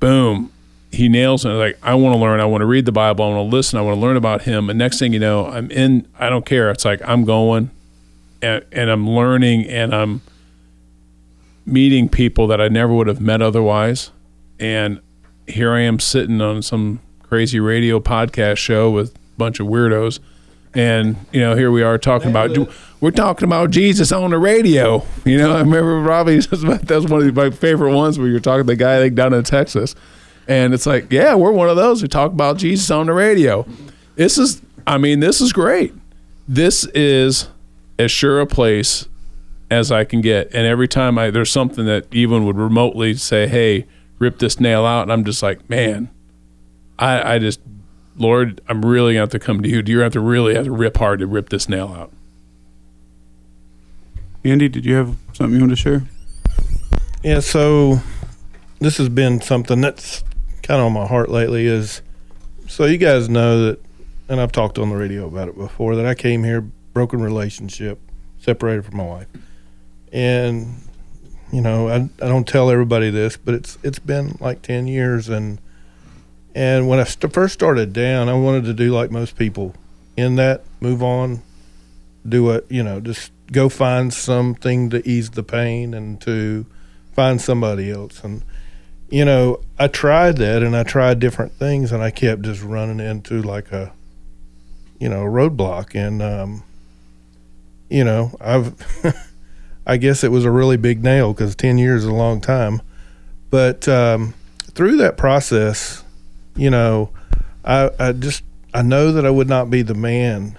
Boom, 0.00 0.50
he 0.90 1.08
nails 1.08 1.44
it. 1.44 1.50
Like 1.50 1.78
I 1.82 1.94
want 1.94 2.14
to 2.14 2.20
learn. 2.20 2.40
I 2.40 2.46
want 2.46 2.62
to 2.62 2.66
read 2.66 2.86
the 2.86 2.92
Bible. 2.92 3.24
I 3.24 3.28
want 3.28 3.50
to 3.50 3.56
listen. 3.56 3.78
I 3.78 3.82
want 3.82 3.96
to 3.96 4.00
learn 4.00 4.16
about 4.16 4.42
him. 4.42 4.70
And 4.70 4.78
next 4.78 4.98
thing 4.98 5.12
you 5.12 5.20
know, 5.20 5.46
I'm 5.46 5.70
in. 5.70 6.08
I 6.18 6.28
don't 6.28 6.46
care. 6.46 6.70
It's 6.70 6.84
like 6.84 7.00
I'm 7.06 7.24
going, 7.24 7.70
and, 8.40 8.64
and 8.72 8.90
I'm 8.90 9.08
learning, 9.08 9.66
and 9.66 9.94
I'm 9.94 10.22
meeting 11.64 12.08
people 12.08 12.46
that 12.48 12.60
I 12.60 12.68
never 12.68 12.92
would 12.92 13.06
have 13.06 13.20
met 13.20 13.42
otherwise. 13.42 14.10
And 14.58 15.00
here 15.46 15.72
I 15.72 15.80
am 15.80 15.98
sitting 15.98 16.40
on 16.40 16.62
some 16.62 17.00
crazy 17.22 17.60
radio 17.60 18.00
podcast 18.00 18.58
show 18.58 18.90
with 18.90 19.14
a 19.14 19.38
bunch 19.38 19.60
of 19.60 19.66
weirdos. 19.66 20.18
And, 20.74 21.16
you 21.32 21.40
know, 21.40 21.54
here 21.54 21.70
we 21.70 21.82
are 21.82 21.98
talking 21.98 22.30
about, 22.30 22.56
we're 23.00 23.10
talking 23.10 23.44
about 23.44 23.70
Jesus 23.70 24.10
on 24.10 24.30
the 24.30 24.38
radio. 24.38 25.04
You 25.24 25.38
know, 25.38 25.52
I 25.54 25.60
remember 25.60 26.00
Robbie, 26.00 26.38
that 26.40 26.90
was 26.90 27.06
one 27.06 27.28
of 27.28 27.34
my 27.34 27.50
favorite 27.50 27.94
ones 27.94 28.18
where 28.18 28.28
you're 28.28 28.40
talking 28.40 28.66
to 28.66 28.72
the 28.72 28.76
guy 28.76 28.98
like 28.98 29.14
down 29.14 29.34
in 29.34 29.44
Texas. 29.44 29.94
And 30.48 30.74
it's 30.74 30.86
like, 30.86 31.12
yeah, 31.12 31.34
we're 31.34 31.52
one 31.52 31.68
of 31.68 31.76
those 31.76 32.00
who 32.00 32.08
talk 32.08 32.32
about 32.32 32.56
Jesus 32.56 32.90
on 32.90 33.06
the 33.06 33.12
radio. 33.12 33.66
This 34.16 34.38
is, 34.38 34.62
I 34.86 34.98
mean, 34.98 35.20
this 35.20 35.40
is 35.40 35.52
great. 35.52 35.94
This 36.48 36.84
is 36.94 37.48
as 37.98 38.10
sure 38.10 38.40
a 38.40 38.46
place 38.46 39.06
as 39.72 39.90
I 39.90 40.04
can 40.04 40.20
get. 40.20 40.52
And 40.52 40.66
every 40.66 40.86
time 40.86 41.18
I 41.18 41.30
there's 41.30 41.50
something 41.50 41.86
that 41.86 42.06
even 42.12 42.44
would 42.44 42.58
remotely 42.58 43.14
say, 43.14 43.48
"Hey, 43.48 43.86
rip 44.18 44.38
this 44.38 44.60
nail 44.60 44.84
out," 44.84 45.02
and 45.02 45.12
I'm 45.12 45.24
just 45.24 45.42
like, 45.42 45.68
man, 45.70 46.10
I, 46.98 47.34
I 47.34 47.38
just, 47.38 47.60
Lord, 48.16 48.60
I'm 48.68 48.84
really 48.84 49.14
going 49.14 49.26
to 49.26 49.34
have 49.34 49.40
to 49.40 49.44
come 49.44 49.62
to 49.62 49.68
you. 49.68 49.82
Do 49.82 49.90
you 49.90 50.00
have 50.00 50.12
to 50.12 50.20
really 50.20 50.54
have 50.54 50.66
to 50.66 50.70
rip 50.70 50.98
hard 50.98 51.20
to 51.20 51.26
rip 51.26 51.48
this 51.48 51.68
nail 51.70 51.88
out? 51.88 52.12
Andy, 54.44 54.68
did 54.68 54.84
you 54.84 54.94
have 54.94 55.16
something 55.32 55.54
you 55.54 55.60
want 55.60 55.70
to 55.70 55.76
share? 55.76 56.02
Yeah, 57.22 57.40
so 57.40 58.00
this 58.78 58.98
has 58.98 59.08
been 59.08 59.40
something 59.40 59.80
that's 59.80 60.22
kind 60.62 60.80
of 60.80 60.86
on 60.86 60.92
my 60.92 61.06
heart 61.06 61.30
lately. 61.30 61.66
Is 61.66 62.02
so 62.68 62.84
you 62.84 62.98
guys 62.98 63.30
know 63.30 63.68
that, 63.68 63.80
and 64.28 64.38
I've 64.38 64.52
talked 64.52 64.78
on 64.78 64.90
the 64.90 64.96
radio 64.96 65.26
about 65.26 65.48
it 65.48 65.56
before 65.56 65.96
that 65.96 66.04
I 66.04 66.14
came 66.14 66.44
here 66.44 66.60
broken 66.92 67.22
relationship, 67.22 67.98
separated 68.38 68.84
from 68.84 68.98
my 68.98 69.04
wife 69.04 69.28
and 70.12 70.76
you 71.50 71.60
know 71.60 71.88
I, 71.88 71.96
I 71.96 72.28
don't 72.28 72.46
tell 72.46 72.70
everybody 72.70 73.10
this 73.10 73.36
but 73.36 73.54
it's 73.54 73.78
it's 73.82 73.98
been 73.98 74.36
like 74.40 74.62
10 74.62 74.86
years 74.86 75.28
and 75.28 75.58
and 76.54 76.86
when 76.86 76.98
I 76.98 77.04
st- 77.04 77.32
first 77.32 77.54
started 77.54 77.92
down 77.92 78.28
I 78.28 78.34
wanted 78.34 78.64
to 78.64 78.74
do 78.74 78.92
like 78.92 79.10
most 79.10 79.36
people. 79.36 79.74
In 80.14 80.36
that 80.36 80.62
move 80.80 81.02
on 81.02 81.42
do 82.28 82.50
it 82.50 82.66
you 82.68 82.82
know 82.82 83.00
just 83.00 83.32
go 83.50 83.68
find 83.68 84.12
something 84.12 84.90
to 84.90 85.06
ease 85.08 85.30
the 85.30 85.42
pain 85.42 85.94
and 85.94 86.20
to 86.20 86.66
find 87.14 87.40
somebody 87.40 87.90
else. 87.90 88.22
And 88.22 88.42
you 89.08 89.24
know 89.24 89.60
I 89.78 89.88
tried 89.88 90.36
that 90.36 90.62
and 90.62 90.76
I 90.76 90.82
tried 90.82 91.18
different 91.20 91.52
things 91.54 91.90
and 91.90 92.02
I 92.02 92.10
kept 92.10 92.42
just 92.42 92.62
running 92.62 93.00
into 93.00 93.40
like 93.40 93.72
a 93.72 93.92
you 94.98 95.08
know 95.08 95.24
roadblock. 95.24 95.94
And 95.94 96.20
um 96.20 96.64
you 97.88 98.04
know 98.04 98.36
I've 98.38 98.74
I 99.86 99.96
guess 99.96 100.22
it 100.22 100.30
was 100.30 100.44
a 100.44 100.50
really 100.50 100.76
big 100.76 101.02
nail 101.02 101.32
because 101.32 101.54
10 101.56 101.78
years 101.78 102.02
is 102.02 102.08
a 102.08 102.14
long 102.14 102.40
time. 102.40 102.82
But 103.50 103.88
um, 103.88 104.34
through 104.72 104.96
that 104.98 105.16
process, 105.16 106.04
you 106.56 106.70
know, 106.70 107.10
I, 107.64 107.90
I 107.98 108.12
just, 108.12 108.44
I 108.72 108.82
know 108.82 109.12
that 109.12 109.26
I 109.26 109.30
would 109.30 109.48
not 109.48 109.70
be 109.70 109.82
the 109.82 109.94
man 109.94 110.58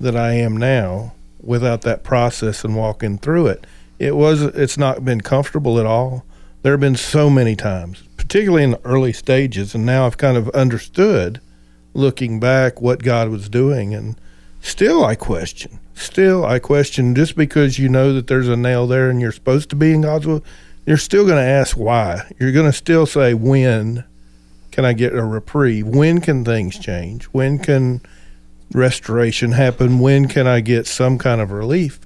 that 0.00 0.16
I 0.16 0.32
am 0.34 0.56
now 0.56 1.14
without 1.40 1.82
that 1.82 2.02
process 2.02 2.64
and 2.64 2.76
walking 2.76 3.18
through 3.18 3.46
it. 3.46 3.66
It 3.98 4.16
was, 4.16 4.42
it's 4.42 4.76
not 4.76 5.04
been 5.04 5.20
comfortable 5.20 5.78
at 5.78 5.86
all. 5.86 6.24
There 6.62 6.72
have 6.72 6.80
been 6.80 6.96
so 6.96 7.30
many 7.30 7.54
times, 7.54 8.02
particularly 8.16 8.64
in 8.64 8.72
the 8.72 8.84
early 8.84 9.12
stages. 9.12 9.74
And 9.74 9.86
now 9.86 10.06
I've 10.06 10.18
kind 10.18 10.36
of 10.36 10.48
understood 10.50 11.40
looking 11.92 12.40
back 12.40 12.80
what 12.80 13.02
God 13.02 13.28
was 13.28 13.48
doing. 13.48 13.94
And 13.94 14.16
still 14.60 15.04
I 15.04 15.14
question 15.14 15.78
still, 15.94 16.44
I 16.44 16.58
question 16.58 17.14
just 17.14 17.36
because 17.36 17.78
you 17.78 17.88
know 17.88 18.12
that 18.12 18.26
there's 18.26 18.48
a 18.48 18.56
nail 18.56 18.86
there 18.86 19.10
and 19.10 19.20
you're 19.20 19.32
supposed 19.32 19.70
to 19.70 19.76
be 19.76 19.92
in 19.92 20.02
God's 20.02 20.26
will, 20.26 20.44
you're 20.86 20.96
still 20.96 21.24
going 21.24 21.36
to 21.36 21.50
ask 21.50 21.76
why. 21.76 22.30
You're 22.38 22.52
going 22.52 22.70
to 22.70 22.76
still 22.76 23.06
say, 23.06 23.34
when 23.34 24.04
can 24.70 24.84
I 24.84 24.92
get 24.92 25.14
a 25.14 25.24
reprieve? 25.24 25.86
When 25.86 26.20
can 26.20 26.44
things 26.44 26.78
change? 26.78 27.24
When 27.26 27.58
can 27.58 28.00
restoration 28.72 29.52
happen? 29.52 30.00
When 30.00 30.28
can 30.28 30.46
I 30.46 30.60
get 30.60 30.86
some 30.86 31.16
kind 31.16 31.40
of 31.40 31.52
relief? 31.52 32.00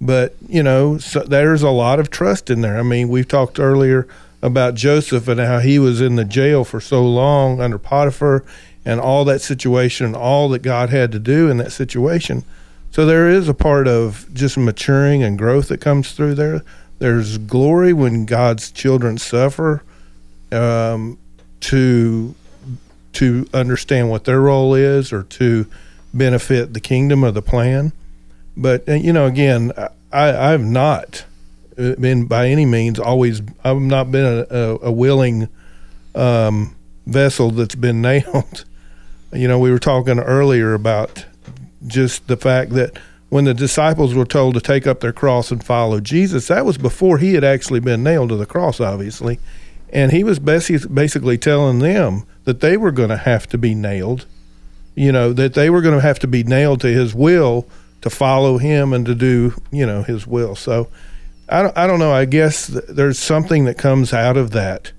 But, 0.00 0.34
you 0.48 0.62
know, 0.62 0.98
so 0.98 1.20
there's 1.20 1.62
a 1.62 1.70
lot 1.70 2.00
of 2.00 2.10
trust 2.10 2.50
in 2.50 2.60
there. 2.60 2.78
I 2.78 2.82
mean, 2.82 3.08
we've 3.08 3.28
talked 3.28 3.58
earlier 3.58 4.06
about 4.42 4.74
Joseph 4.74 5.28
and 5.28 5.40
how 5.40 5.58
he 5.58 5.78
was 5.78 6.00
in 6.00 6.16
the 6.16 6.24
jail 6.24 6.64
for 6.64 6.80
so 6.80 7.04
long 7.04 7.60
under 7.60 7.78
Potiphar 7.78 8.44
and 8.84 9.00
all 9.00 9.24
that 9.24 9.40
situation, 9.40 10.04
and 10.04 10.14
all 10.14 10.50
that 10.50 10.60
God 10.60 10.90
had 10.90 11.10
to 11.12 11.18
do 11.18 11.48
in 11.48 11.56
that 11.56 11.72
situation 11.72 12.44
so 12.94 13.04
there 13.04 13.28
is 13.28 13.48
a 13.48 13.54
part 13.54 13.88
of 13.88 14.32
just 14.32 14.56
maturing 14.56 15.24
and 15.24 15.36
growth 15.36 15.66
that 15.66 15.80
comes 15.80 16.12
through 16.12 16.36
there. 16.36 16.62
There's 17.00 17.38
glory 17.38 17.92
when 17.92 18.24
God's 18.24 18.70
children 18.70 19.18
suffer 19.18 19.82
um, 20.52 21.18
to 21.62 22.36
to 23.14 23.48
understand 23.52 24.10
what 24.10 24.26
their 24.26 24.40
role 24.40 24.74
is 24.76 25.12
or 25.12 25.24
to 25.24 25.66
benefit 26.12 26.72
the 26.72 26.78
kingdom 26.78 27.24
of 27.24 27.34
the 27.34 27.42
plan. 27.42 27.92
But 28.56 28.88
uh, 28.88 28.92
you 28.92 29.12
know, 29.12 29.26
again, 29.26 29.72
I, 30.12 30.52
I've 30.52 30.64
not 30.64 31.24
been 31.74 32.26
by 32.26 32.46
any 32.46 32.64
means 32.64 33.00
always. 33.00 33.42
I've 33.64 33.80
not 33.80 34.12
been 34.12 34.24
a, 34.24 34.56
a, 34.56 34.78
a 34.82 34.92
willing 34.92 35.48
um, 36.14 36.76
vessel 37.06 37.50
that's 37.50 37.74
been 37.74 38.00
nailed. 38.02 38.64
You 39.32 39.48
know, 39.48 39.58
we 39.58 39.72
were 39.72 39.80
talking 39.80 40.20
earlier 40.20 40.74
about 40.74 41.24
just 41.86 42.26
the 42.28 42.36
fact 42.36 42.70
that 42.72 42.98
when 43.28 43.44
the 43.44 43.54
disciples 43.54 44.14
were 44.14 44.24
told 44.24 44.54
to 44.54 44.60
take 44.60 44.86
up 44.86 45.00
their 45.00 45.12
cross 45.12 45.50
and 45.50 45.64
follow 45.64 46.00
Jesus, 46.00 46.48
that 46.48 46.64
was 46.64 46.78
before 46.78 47.18
he 47.18 47.34
had 47.34 47.44
actually 47.44 47.80
been 47.80 48.02
nailed 48.02 48.28
to 48.28 48.36
the 48.36 48.46
cross, 48.46 48.80
obviously. 48.80 49.38
And 49.90 50.12
he 50.12 50.24
was 50.24 50.38
basically 50.38 51.38
telling 51.38 51.78
them 51.78 52.26
that 52.44 52.60
they 52.60 52.76
were 52.76 52.92
going 52.92 53.08
to 53.10 53.16
have 53.16 53.46
to 53.48 53.58
be 53.58 53.74
nailed, 53.74 54.26
you 54.94 55.12
know, 55.12 55.32
that 55.32 55.54
they 55.54 55.70
were 55.70 55.80
going 55.80 55.94
to 55.94 56.00
have 56.00 56.18
to 56.20 56.26
be 56.26 56.42
nailed 56.42 56.80
to 56.82 56.88
his 56.88 57.14
will 57.14 57.66
to 58.02 58.10
follow 58.10 58.58
him 58.58 58.92
and 58.92 59.06
to 59.06 59.14
do, 59.14 59.54
you 59.70 59.86
know, 59.86 60.02
his 60.02 60.26
will. 60.26 60.54
So 60.54 60.88
I 61.48 61.62
don't, 61.62 61.76
I 61.76 61.86
don't 61.86 61.98
know. 61.98 62.12
I 62.12 62.26
guess 62.26 62.66
there's 62.66 63.18
something 63.18 63.64
that 63.64 63.78
comes 63.78 64.12
out 64.12 64.36
of 64.36 64.50
that 64.50 64.92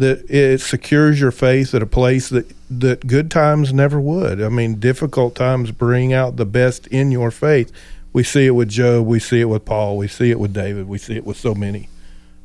that 0.00 0.30
it 0.30 0.60
secures 0.60 1.20
your 1.20 1.30
faith 1.30 1.74
at 1.74 1.82
a 1.82 1.86
place 1.86 2.28
that 2.30 2.50
that 2.70 3.06
good 3.06 3.30
times 3.30 3.72
never 3.72 4.00
would. 4.00 4.40
I 4.42 4.48
mean, 4.48 4.78
difficult 4.80 5.34
times 5.34 5.70
bring 5.70 6.12
out 6.12 6.36
the 6.36 6.46
best 6.46 6.86
in 6.86 7.10
your 7.10 7.30
faith. 7.30 7.72
We 8.12 8.22
see 8.22 8.46
it 8.46 8.52
with 8.52 8.68
Job. 8.68 9.06
We 9.06 9.20
see 9.20 9.40
it 9.40 9.44
with 9.44 9.64
Paul. 9.64 9.96
We 9.96 10.08
see 10.08 10.30
it 10.30 10.40
with 10.40 10.52
David. 10.52 10.88
We 10.88 10.98
see 10.98 11.16
it 11.16 11.24
with 11.24 11.36
so 11.36 11.54
many. 11.54 11.88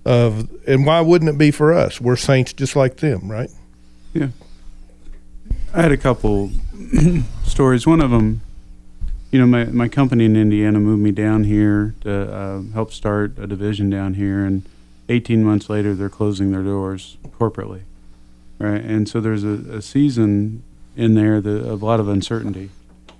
Of 0.03 0.49
and 0.67 0.85
why 0.85 1.01
wouldn't 1.01 1.29
it 1.29 1.37
be 1.37 1.51
for 1.51 1.73
us? 1.73 1.99
We're 1.99 2.15
saints 2.15 2.53
just 2.53 2.75
like 2.75 2.97
them, 2.97 3.31
right? 3.31 3.49
Yeah. 4.13 4.29
I 5.73 5.81
had 5.81 5.91
a 5.91 5.97
couple 5.97 6.51
stories. 7.43 7.87
One 7.87 8.01
of 8.01 8.11
them, 8.11 8.41
you 9.31 9.39
know, 9.39 9.47
my, 9.47 9.65
my 9.65 9.87
company 9.87 10.25
in 10.25 10.35
Indiana 10.35 10.79
moved 10.79 11.01
me 11.01 11.11
down 11.11 11.45
here 11.45 11.95
to 12.01 12.33
uh, 12.33 12.61
help 12.73 12.91
start 12.93 13.37
a 13.39 13.47
division 13.47 13.89
down 13.89 14.13
here, 14.13 14.45
and 14.45 14.63
18 15.09 15.43
months 15.43 15.69
later, 15.69 15.93
they're 15.93 16.09
closing 16.09 16.51
their 16.51 16.63
doors 16.63 17.17
corporately, 17.39 17.81
right? 18.59 18.81
And 18.81 19.07
so 19.07 19.21
there's 19.21 19.43
a, 19.43 19.77
a 19.77 19.81
season 19.81 20.63
in 20.95 21.13
there 21.13 21.41
that, 21.41 21.65
of 21.65 21.81
a 21.81 21.85
lot 21.85 21.99
of 21.99 22.07
uncertainty 22.07 22.69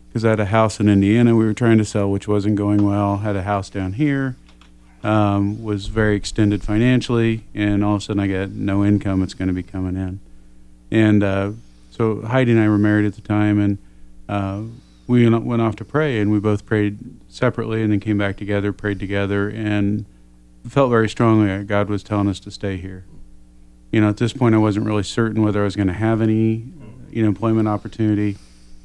because 0.08 0.24
I 0.24 0.30
had 0.30 0.40
a 0.40 0.46
house 0.46 0.80
in 0.80 0.88
Indiana 0.88 1.36
we 1.36 1.44
were 1.44 1.54
trying 1.54 1.78
to 1.78 1.84
sell, 1.84 2.10
which 2.10 2.26
wasn't 2.26 2.56
going 2.56 2.86
well. 2.86 3.18
Had 3.18 3.36
a 3.36 3.44
house 3.44 3.70
down 3.70 3.94
here, 3.94 4.38
um, 5.04 5.62
was 5.62 5.88
very 5.88 6.16
extended 6.16 6.64
financially, 6.64 7.44
and 7.54 7.84
all 7.84 7.96
of 7.96 8.02
a 8.02 8.06
sudden 8.06 8.22
I 8.22 8.28
got 8.28 8.52
no 8.52 8.86
income. 8.86 9.22
It's 9.22 9.34
going 9.34 9.50
to 9.50 9.54
be 9.54 9.62
coming 9.62 9.98
in, 9.98 10.22
and 10.90 11.22
uh, 11.22 11.52
so 11.92 12.22
Heidi 12.22 12.54
and 12.54 12.62
I 12.62 12.70
were 12.70 12.78
married 12.78 13.06
at 13.06 13.16
the 13.16 13.22
time, 13.22 13.60
and 13.60 13.78
uh, 14.30 14.62
we 15.06 15.30
went 15.30 15.62
off 15.62 15.76
to 15.78 15.86
pray, 15.86 16.20
and 16.20 16.32
we 16.32 16.40
both 16.40 16.66
prayed 16.66 16.98
separately, 17.28 17.84
and 17.84 17.92
then 17.92 18.00
came 18.00 18.18
back 18.18 18.38
together, 18.38 18.72
prayed 18.72 19.00
together, 19.00 19.50
and 19.50 20.06
felt 20.68 20.90
very 20.90 21.10
strongly 21.10 21.48
that 21.48 21.68
God 21.68 21.90
was 21.90 22.04
telling 22.04 22.28
us 22.28 22.40
to 22.42 22.52
stay 22.52 22.78
here. 22.78 23.06
You 23.92 24.02
know, 24.02 24.10
at 24.10 24.18
this 24.18 24.34
point, 24.34 24.56
I 24.56 24.58
wasn't 24.58 24.86
really 24.86 25.04
certain 25.04 25.42
whether 25.42 25.62
I 25.62 25.64
was 25.64 25.76
going 25.76 25.88
to 25.88 25.94
have 25.94 26.22
any, 26.22 26.66
you 27.10 27.22
know, 27.22 27.28
employment 27.28 27.68
opportunity, 27.68 28.38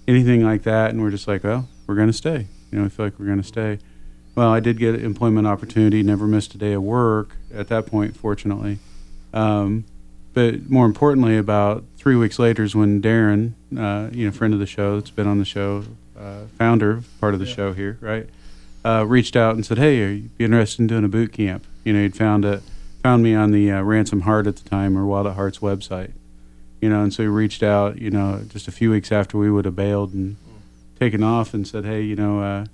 anything 0.07 0.45
like 0.45 0.63
that, 0.63 0.91
and 0.91 1.03
we're 1.03 1.11
just 1.11 1.27
like, 1.27 1.43
well, 1.43 1.69
we're 1.87 1.97
going 1.97 2.07
to 2.07 2.13
stay. 2.13 2.47
You 2.71 2.79
know, 2.79 2.85
we 2.85 2.91
feel 2.91 3.07
like 3.07 3.19
we're 3.19 3.27
going 3.27 3.43
to 3.43 3.47
stay. 3.47 3.79
Well, 4.35 4.51
I 4.51 4.61
did 4.61 4.79
get 4.79 4.95
an 4.95 5.05
employment 5.05 5.47
opportunity, 5.47 6.03
never 6.03 6.27
missed 6.27 6.55
a 6.55 6.59
day 6.59 6.73
of 6.73 6.83
work 6.83 7.37
at 7.53 7.69
that 7.69 7.87
point, 7.87 8.17
fortunately. 8.17 8.79
Um, 9.35 9.85
but 10.33 10.71
more 10.71 10.87
importantly, 10.87 11.37
about 11.37 11.85
three 11.97 12.15
weeks 12.15 12.39
later 12.39 12.63
is 12.63 12.77
when 12.77 13.03
Darren, 13.03 13.55
uh, 13.77 14.11
you 14.13 14.27
know, 14.27 14.33
friend 14.33 14.55
of 14.55 14.61
the 14.61 14.67
show, 14.67 14.97
that's 14.97 15.11
been 15.11 15.27
on 15.27 15.39
the 15.39 15.45
show, 15.45 15.85
uh, 16.17 16.43
founder, 16.57 17.03
part 17.21 17.35
of 17.35 17.41
the 17.41 17.47
show 17.47 17.73
here, 17.73 17.99
right, 18.01 18.29
uh, 18.85 19.05
reached 19.07 19.37
out 19.37 19.55
and 19.55 19.65
said, 19.65 19.79
"Hey, 19.79 20.03
are 20.03 20.11
you 20.11 20.31
interested 20.39 20.81
in 20.81 20.87
doing 20.87 21.05
a 21.05 21.09
boot 21.09 21.33
camp?" 21.33 21.67
You 21.85 21.93
know, 21.93 22.03
he'd 22.03 22.17
found 22.17 22.45
a 22.45 22.63
found 23.03 23.23
me 23.23 23.35
on 23.35 23.51
the 23.51 23.71
uh, 23.71 23.83
Ransom 23.83 24.23
Heart 24.23 24.47
at 24.47 24.57
the 24.57 24.69
time 24.69 24.97
or 24.97 25.07
Wild 25.07 25.27
at 25.27 25.35
Heart's 25.35 25.59
website, 25.59 26.13
you 26.81 26.89
know, 26.89 27.03
and 27.03 27.13
so 27.13 27.23
he 27.23 27.29
reached 27.29 27.63
out, 27.63 27.99
you 27.99 28.11
know, 28.11 28.43
just 28.49 28.69
a 28.69 28.73
few 28.73 28.91
weeks 28.91 29.11
after 29.11 29.39
we 29.39 29.51
would 29.51 29.65
have 29.65 29.77
bailed 29.77 30.13
and 30.13 30.37
taken 30.99 31.23
off 31.23 31.55
and 31.55 31.67
said, 31.67 31.85
"Hey, 31.85 32.03
you 32.03 32.17
know, 32.17 32.41
uh, 32.41 32.67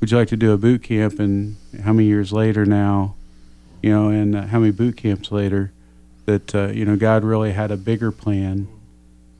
would 0.00 0.10
you 0.10 0.16
like 0.16 0.28
to 0.28 0.36
do 0.36 0.52
a 0.52 0.58
boot 0.58 0.82
camp?" 0.82 1.18
And 1.18 1.56
how 1.82 1.92
many 1.92 2.08
years 2.08 2.32
later 2.32 2.64
now, 2.66 3.14
you 3.82 3.90
know, 3.90 4.08
and 4.08 4.36
uh, 4.36 4.42
how 4.46 4.58
many 4.58 4.72
boot 4.72 4.96
camps 4.96 5.32
later? 5.32 5.72
that 6.30 6.54
uh, 6.54 6.68
you 6.68 6.84
know 6.84 6.96
God 6.96 7.24
really 7.24 7.52
had 7.52 7.70
a 7.70 7.76
bigger 7.76 8.10
plan. 8.12 8.68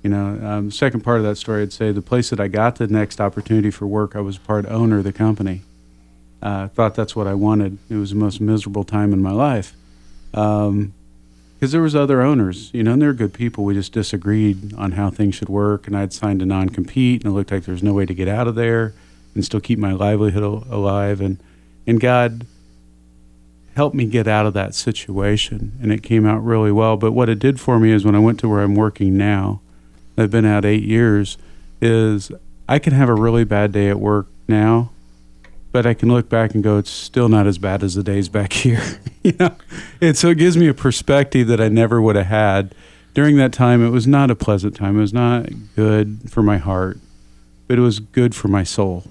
You 0.02 0.10
know, 0.10 0.40
um, 0.42 0.70
second 0.70 1.02
part 1.02 1.18
of 1.18 1.24
that 1.24 1.36
story, 1.36 1.62
I'd 1.62 1.72
say 1.72 1.92
the 1.92 2.00
place 2.00 2.30
that 2.30 2.40
I 2.40 2.48
got 2.48 2.76
the 2.76 2.86
next 2.86 3.20
opportunity 3.20 3.70
for 3.70 3.86
work, 3.86 4.16
I 4.16 4.20
was 4.20 4.38
part 4.38 4.64
owner 4.66 4.98
of 4.98 5.04
the 5.04 5.12
company. 5.12 5.62
I 6.42 6.46
uh, 6.46 6.68
thought 6.68 6.94
that's 6.94 7.14
what 7.14 7.26
I 7.26 7.34
wanted. 7.34 7.78
It 7.88 7.96
was 7.96 8.10
the 8.10 8.16
most 8.16 8.40
miserable 8.40 8.84
time 8.84 9.12
in 9.12 9.22
my 9.22 9.32
life 9.32 9.74
because 10.30 10.68
um, 10.68 10.92
there 11.58 11.82
was 11.82 11.94
other 11.94 12.22
owners, 12.22 12.70
you 12.72 12.82
know, 12.82 12.94
and 12.94 13.02
they're 13.02 13.12
good 13.12 13.34
people. 13.34 13.64
We 13.64 13.74
just 13.74 13.92
disagreed 13.92 14.72
on 14.74 14.92
how 14.92 15.10
things 15.10 15.34
should 15.34 15.50
work, 15.50 15.86
and 15.86 15.96
I'd 15.96 16.12
signed 16.12 16.40
a 16.40 16.46
non-compete, 16.46 17.24
and 17.24 17.32
it 17.32 17.34
looked 17.34 17.50
like 17.50 17.64
there 17.64 17.74
was 17.74 17.82
no 17.82 17.92
way 17.92 18.06
to 18.06 18.14
get 18.14 18.28
out 18.28 18.48
of 18.48 18.54
there 18.54 18.94
and 19.34 19.44
still 19.44 19.60
keep 19.60 19.78
my 19.78 19.92
livelihood 19.92 20.42
alive. 20.42 21.20
And 21.20 21.38
and 21.86 22.00
God 22.00 22.46
helped 23.76 23.94
me 23.94 24.04
get 24.04 24.26
out 24.26 24.46
of 24.46 24.54
that 24.54 24.74
situation 24.74 25.72
and 25.80 25.92
it 25.92 26.02
came 26.02 26.26
out 26.26 26.44
really 26.44 26.72
well 26.72 26.96
but 26.96 27.12
what 27.12 27.28
it 27.28 27.38
did 27.38 27.60
for 27.60 27.78
me 27.78 27.92
is 27.92 28.04
when 28.04 28.14
i 28.14 28.18
went 28.18 28.38
to 28.38 28.48
where 28.48 28.60
i'm 28.60 28.74
working 28.74 29.16
now 29.16 29.60
i've 30.18 30.30
been 30.30 30.44
out 30.44 30.64
eight 30.64 30.82
years 30.82 31.38
is 31.80 32.30
i 32.68 32.78
can 32.78 32.92
have 32.92 33.08
a 33.08 33.14
really 33.14 33.44
bad 33.44 33.72
day 33.72 33.88
at 33.88 33.98
work 33.98 34.26
now 34.48 34.90
but 35.72 35.86
i 35.86 35.94
can 35.94 36.08
look 36.08 36.28
back 36.28 36.54
and 36.54 36.62
go 36.62 36.78
it's 36.78 36.90
still 36.90 37.28
not 37.28 37.46
as 37.46 37.58
bad 37.58 37.82
as 37.82 37.94
the 37.94 38.02
days 38.02 38.28
back 38.28 38.52
here 38.64 38.82
you 39.22 39.34
know 39.38 39.54
and 40.00 40.16
so 40.16 40.28
it 40.28 40.38
gives 40.38 40.56
me 40.56 40.68
a 40.68 40.74
perspective 40.74 41.46
that 41.46 41.60
i 41.60 41.68
never 41.68 42.00
would 42.00 42.16
have 42.16 42.26
had 42.26 42.74
during 43.14 43.36
that 43.36 43.52
time 43.52 43.84
it 43.84 43.90
was 43.90 44.06
not 44.06 44.30
a 44.30 44.36
pleasant 44.36 44.74
time 44.74 44.96
it 44.96 45.00
was 45.00 45.12
not 45.12 45.46
good 45.76 46.30
for 46.30 46.42
my 46.42 46.58
heart 46.58 46.98
but 47.66 47.78
it 47.78 47.82
was 47.82 48.00
good 48.00 48.34
for 48.34 48.48
my 48.48 48.64
soul 48.64 49.04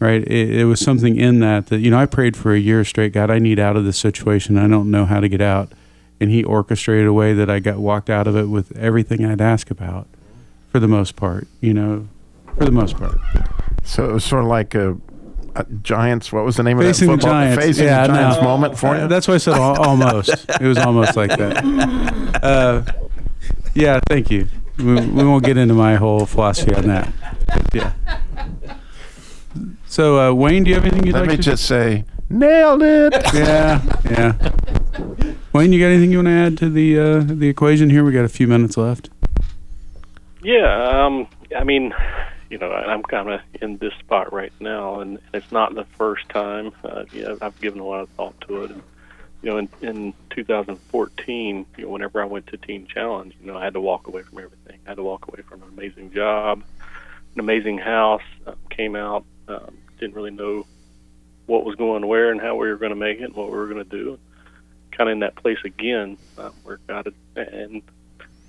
right? 0.00 0.22
It, 0.22 0.60
it, 0.60 0.64
was 0.64 0.80
something 0.80 1.16
in 1.16 1.38
that 1.40 1.66
that 1.66 1.78
you 1.78 1.90
know 1.90 1.98
I 1.98 2.06
prayed 2.06 2.36
for 2.36 2.52
a 2.52 2.58
year 2.58 2.84
straight. 2.84 3.12
God, 3.12 3.30
I 3.30 3.38
need 3.38 3.60
out 3.60 3.76
of 3.76 3.84
this 3.84 3.98
situation. 3.98 4.58
I 4.58 4.66
don't 4.66 4.90
know 4.90 5.04
how 5.04 5.20
to 5.20 5.28
get 5.28 5.40
out, 5.40 5.70
and 6.18 6.30
He 6.30 6.42
orchestrated 6.42 7.06
a 7.06 7.12
way 7.12 7.32
that 7.34 7.48
I 7.48 7.60
got 7.60 7.76
walked 7.76 8.10
out 8.10 8.26
of 8.26 8.34
it 8.34 8.46
with 8.46 8.76
everything 8.76 9.24
I'd 9.24 9.40
ask 9.40 9.70
about, 9.70 10.08
for 10.72 10.80
the 10.80 10.88
most 10.88 11.14
part. 11.14 11.46
You 11.60 11.74
know, 11.74 12.08
for 12.58 12.64
the 12.64 12.72
most 12.72 12.96
part. 12.96 13.18
So 13.84 14.10
it 14.10 14.12
was 14.12 14.24
sort 14.24 14.42
of 14.42 14.48
like 14.48 14.74
a. 14.74 14.96
Giants. 15.82 16.32
What 16.32 16.44
was 16.44 16.56
the 16.56 16.62
name 16.62 16.78
Facing 16.78 17.10
of 17.10 17.20
that 17.20 17.26
football? 17.26 17.40
The 17.40 17.46
Giants. 17.46 17.64
Facing 17.64 17.84
yeah, 17.86 18.06
the 18.06 18.12
Giants 18.12 18.36
no. 18.38 18.42
moment 18.42 18.78
for 18.78 18.96
you. 18.96 19.08
That's 19.08 19.28
why 19.28 19.34
I 19.34 19.38
said 19.38 19.54
al- 19.54 19.80
almost. 19.82 20.30
it 20.48 20.66
was 20.66 20.78
almost 20.78 21.16
like 21.16 21.30
that. 21.30 22.40
Uh, 22.42 22.82
yeah, 23.74 24.00
thank 24.08 24.30
you. 24.30 24.48
We, 24.78 24.94
we 24.94 25.24
won't 25.24 25.44
get 25.44 25.56
into 25.56 25.74
my 25.74 25.96
whole 25.96 26.26
philosophy 26.26 26.74
on 26.74 26.86
that. 26.86 27.12
But 27.46 27.74
yeah. 27.74 27.92
So, 29.86 30.20
uh, 30.20 30.32
Wayne, 30.32 30.64
do 30.64 30.70
you 30.70 30.76
have 30.76 30.84
anything 30.84 31.04
you'd 31.04 31.14
Let 31.14 31.22
like 31.22 31.30
me 31.30 31.36
to 31.36 31.42
just 31.42 31.66
say, 31.66 32.04
nailed 32.28 32.82
it. 32.82 33.12
Yeah, 33.34 33.82
yeah. 34.10 34.52
Wayne, 35.52 35.72
you 35.72 35.80
got 35.80 35.86
anything 35.86 36.12
you 36.12 36.18
want 36.18 36.28
to 36.28 36.32
add 36.32 36.58
to 36.58 36.70
the 36.70 36.98
uh, 36.98 37.20
the 37.26 37.48
equation 37.48 37.90
here? 37.90 38.04
We 38.04 38.12
got 38.12 38.24
a 38.24 38.28
few 38.28 38.46
minutes 38.46 38.76
left. 38.76 39.10
Yeah, 40.42 41.04
um, 41.04 41.26
I 41.58 41.64
mean, 41.64 41.92
you 42.50 42.58
know, 42.58 42.72
I'm 42.72 43.02
kind 43.04 43.30
of 43.30 43.40
in 43.62 43.78
this 43.78 43.94
spot 44.00 44.32
right 44.32 44.52
now, 44.58 45.00
and 45.00 45.20
it's 45.32 45.52
not 45.52 45.74
the 45.74 45.84
first 45.96 46.28
time. 46.28 46.72
Uh, 46.84 47.04
yeah, 47.12 47.36
I've 47.40 47.58
given 47.60 47.78
a 47.78 47.86
lot 47.86 48.00
of 48.00 48.08
thought 48.10 48.40
to 48.48 48.64
it. 48.64 48.72
And, 48.72 48.82
you 49.40 49.50
know, 49.50 49.58
in, 49.58 49.68
in 49.80 50.14
2014, 50.30 51.66
you 51.78 51.84
know, 51.84 51.90
whenever 51.90 52.20
I 52.20 52.24
went 52.24 52.48
to 52.48 52.56
Teen 52.56 52.86
Challenge, 52.88 53.34
you 53.40 53.46
know, 53.46 53.56
I 53.56 53.64
had 53.64 53.74
to 53.74 53.80
walk 53.80 54.08
away 54.08 54.22
from 54.22 54.38
everything. 54.38 54.80
I 54.84 54.90
had 54.90 54.96
to 54.96 55.04
walk 55.04 55.28
away 55.28 55.42
from 55.42 55.62
an 55.62 55.68
amazing 55.68 56.12
job, 56.12 56.64
an 57.34 57.40
amazing 57.40 57.78
house. 57.78 58.22
Uh, 58.44 58.54
came 58.68 58.96
out, 58.96 59.24
um, 59.46 59.78
didn't 60.00 60.16
really 60.16 60.32
know 60.32 60.66
what 61.46 61.64
was 61.64 61.76
going 61.76 62.06
where 62.06 62.32
and 62.32 62.40
how 62.40 62.56
we 62.56 62.68
were 62.68 62.76
going 62.76 62.90
to 62.90 62.96
make 62.96 63.20
it 63.20 63.24
and 63.24 63.34
what 63.34 63.50
we 63.50 63.56
were 63.56 63.66
going 63.66 63.84
to 63.84 63.84
do. 63.84 64.18
Kind 64.90 65.08
of 65.08 65.12
in 65.12 65.20
that 65.20 65.36
place 65.36 65.58
again 65.64 66.18
uh, 66.36 66.50
where 66.64 66.80
God 66.88 67.12
had, 67.36 67.48
and 67.48 67.82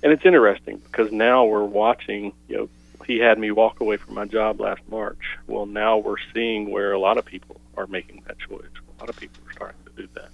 and 0.02 0.12
it's 0.12 0.24
interesting 0.24 0.78
because 0.78 1.12
now 1.12 1.44
we're 1.44 1.64
watching. 1.64 2.32
You 2.48 2.56
know, 2.56 2.68
he 3.06 3.18
had 3.18 3.38
me 3.38 3.50
walk 3.50 3.80
away 3.80 3.96
from 3.96 4.14
my 4.14 4.24
job 4.24 4.60
last 4.60 4.82
March. 4.88 5.38
Well, 5.46 5.66
now 5.66 5.98
we're 5.98 6.16
seeing 6.34 6.70
where 6.70 6.92
a 6.92 6.98
lot 6.98 7.18
of 7.18 7.24
people 7.24 7.60
are 7.76 7.86
making 7.86 8.22
that 8.26 8.38
choice. 8.38 8.64
A 8.98 9.00
lot 9.00 9.08
of 9.08 9.16
people 9.16 9.42
are 9.46 9.52
starting 9.52 9.80
to 9.86 10.02
do 10.02 10.08
that. 10.14 10.28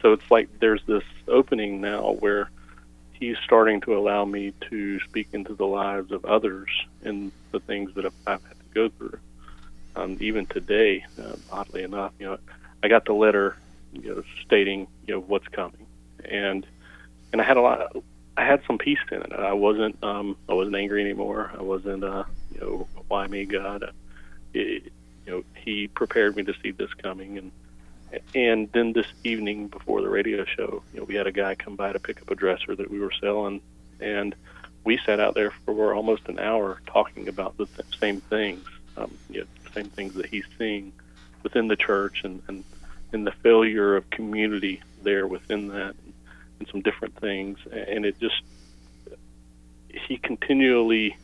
So 0.00 0.12
it's 0.12 0.30
like 0.30 0.48
there's 0.60 0.82
this 0.86 1.04
opening 1.26 1.80
now 1.80 2.12
where 2.20 2.50
he's 3.12 3.36
starting 3.44 3.80
to 3.82 3.96
allow 3.96 4.24
me 4.24 4.52
to 4.70 5.00
speak 5.00 5.28
into 5.32 5.54
the 5.54 5.66
lives 5.66 6.12
of 6.12 6.24
others 6.24 6.68
and 7.02 7.32
the 7.50 7.60
things 7.60 7.94
that 7.94 8.04
I've 8.26 8.42
had 8.42 8.58
to 8.58 8.74
go 8.74 8.88
through. 8.88 9.18
Um, 9.96 10.16
even 10.20 10.46
today, 10.46 11.04
uh, 11.20 11.34
oddly 11.50 11.82
enough, 11.82 12.12
you 12.20 12.26
know, 12.26 12.38
I 12.82 12.88
got 12.88 13.04
the 13.04 13.14
letter, 13.14 13.56
you 13.92 14.14
know, 14.14 14.22
stating 14.44 14.86
you 15.06 15.14
know 15.14 15.20
what's 15.20 15.48
coming, 15.48 15.86
and 16.24 16.64
and 17.32 17.40
I 17.40 17.44
had 17.44 17.56
a 17.56 17.60
lot. 17.60 17.96
I 18.38 18.44
had 18.44 18.62
some 18.68 18.78
peace 18.78 19.00
in 19.10 19.20
it. 19.20 19.32
I 19.32 19.52
wasn't 19.52 20.02
um, 20.04 20.36
I 20.48 20.54
wasn't 20.54 20.76
angry 20.76 21.02
anymore. 21.02 21.50
I 21.58 21.62
wasn't 21.62 22.04
uh, 22.04 22.22
you 22.54 22.60
know 22.60 22.88
why 23.08 23.26
me 23.26 23.44
God. 23.44 23.92
It, 24.54 24.92
you 25.26 25.32
know 25.32 25.44
He 25.56 25.88
prepared 25.88 26.36
me 26.36 26.44
to 26.44 26.54
see 26.62 26.70
this 26.70 26.94
coming, 26.94 27.36
and 27.38 28.22
and 28.36 28.70
then 28.70 28.92
this 28.92 29.08
evening 29.24 29.66
before 29.66 30.02
the 30.02 30.08
radio 30.08 30.44
show, 30.44 30.84
you 30.94 31.00
know, 31.00 31.04
we 31.04 31.16
had 31.16 31.26
a 31.26 31.32
guy 31.32 31.56
come 31.56 31.74
by 31.74 31.92
to 31.92 31.98
pick 31.98 32.22
up 32.22 32.30
a 32.30 32.36
dresser 32.36 32.76
that 32.76 32.88
we 32.88 33.00
were 33.00 33.10
selling, 33.20 33.60
and 33.98 34.36
we 34.84 35.00
sat 35.04 35.18
out 35.18 35.34
there 35.34 35.52
for 35.66 35.92
almost 35.92 36.28
an 36.28 36.38
hour 36.38 36.80
talking 36.86 37.26
about 37.26 37.56
the 37.56 37.66
th- 37.66 37.98
same 37.98 38.20
things, 38.20 38.64
um, 38.96 39.12
you 39.28 39.40
know, 39.40 39.46
same 39.74 39.86
things 39.90 40.14
that 40.14 40.26
he's 40.26 40.46
seeing 40.56 40.92
within 41.42 41.66
the 41.66 41.76
church, 41.76 42.22
and 42.22 42.40
and 42.46 42.62
and 43.12 43.26
the 43.26 43.32
failure 43.42 43.96
of 43.96 44.08
community 44.10 44.80
there 45.02 45.26
within 45.26 45.66
that, 45.68 45.96
some 46.66 46.80
different 46.82 47.16
things, 47.20 47.58
and 47.70 48.04
it 48.04 48.18
just 48.20 48.42
he 49.88 50.16
continually, 50.18 51.16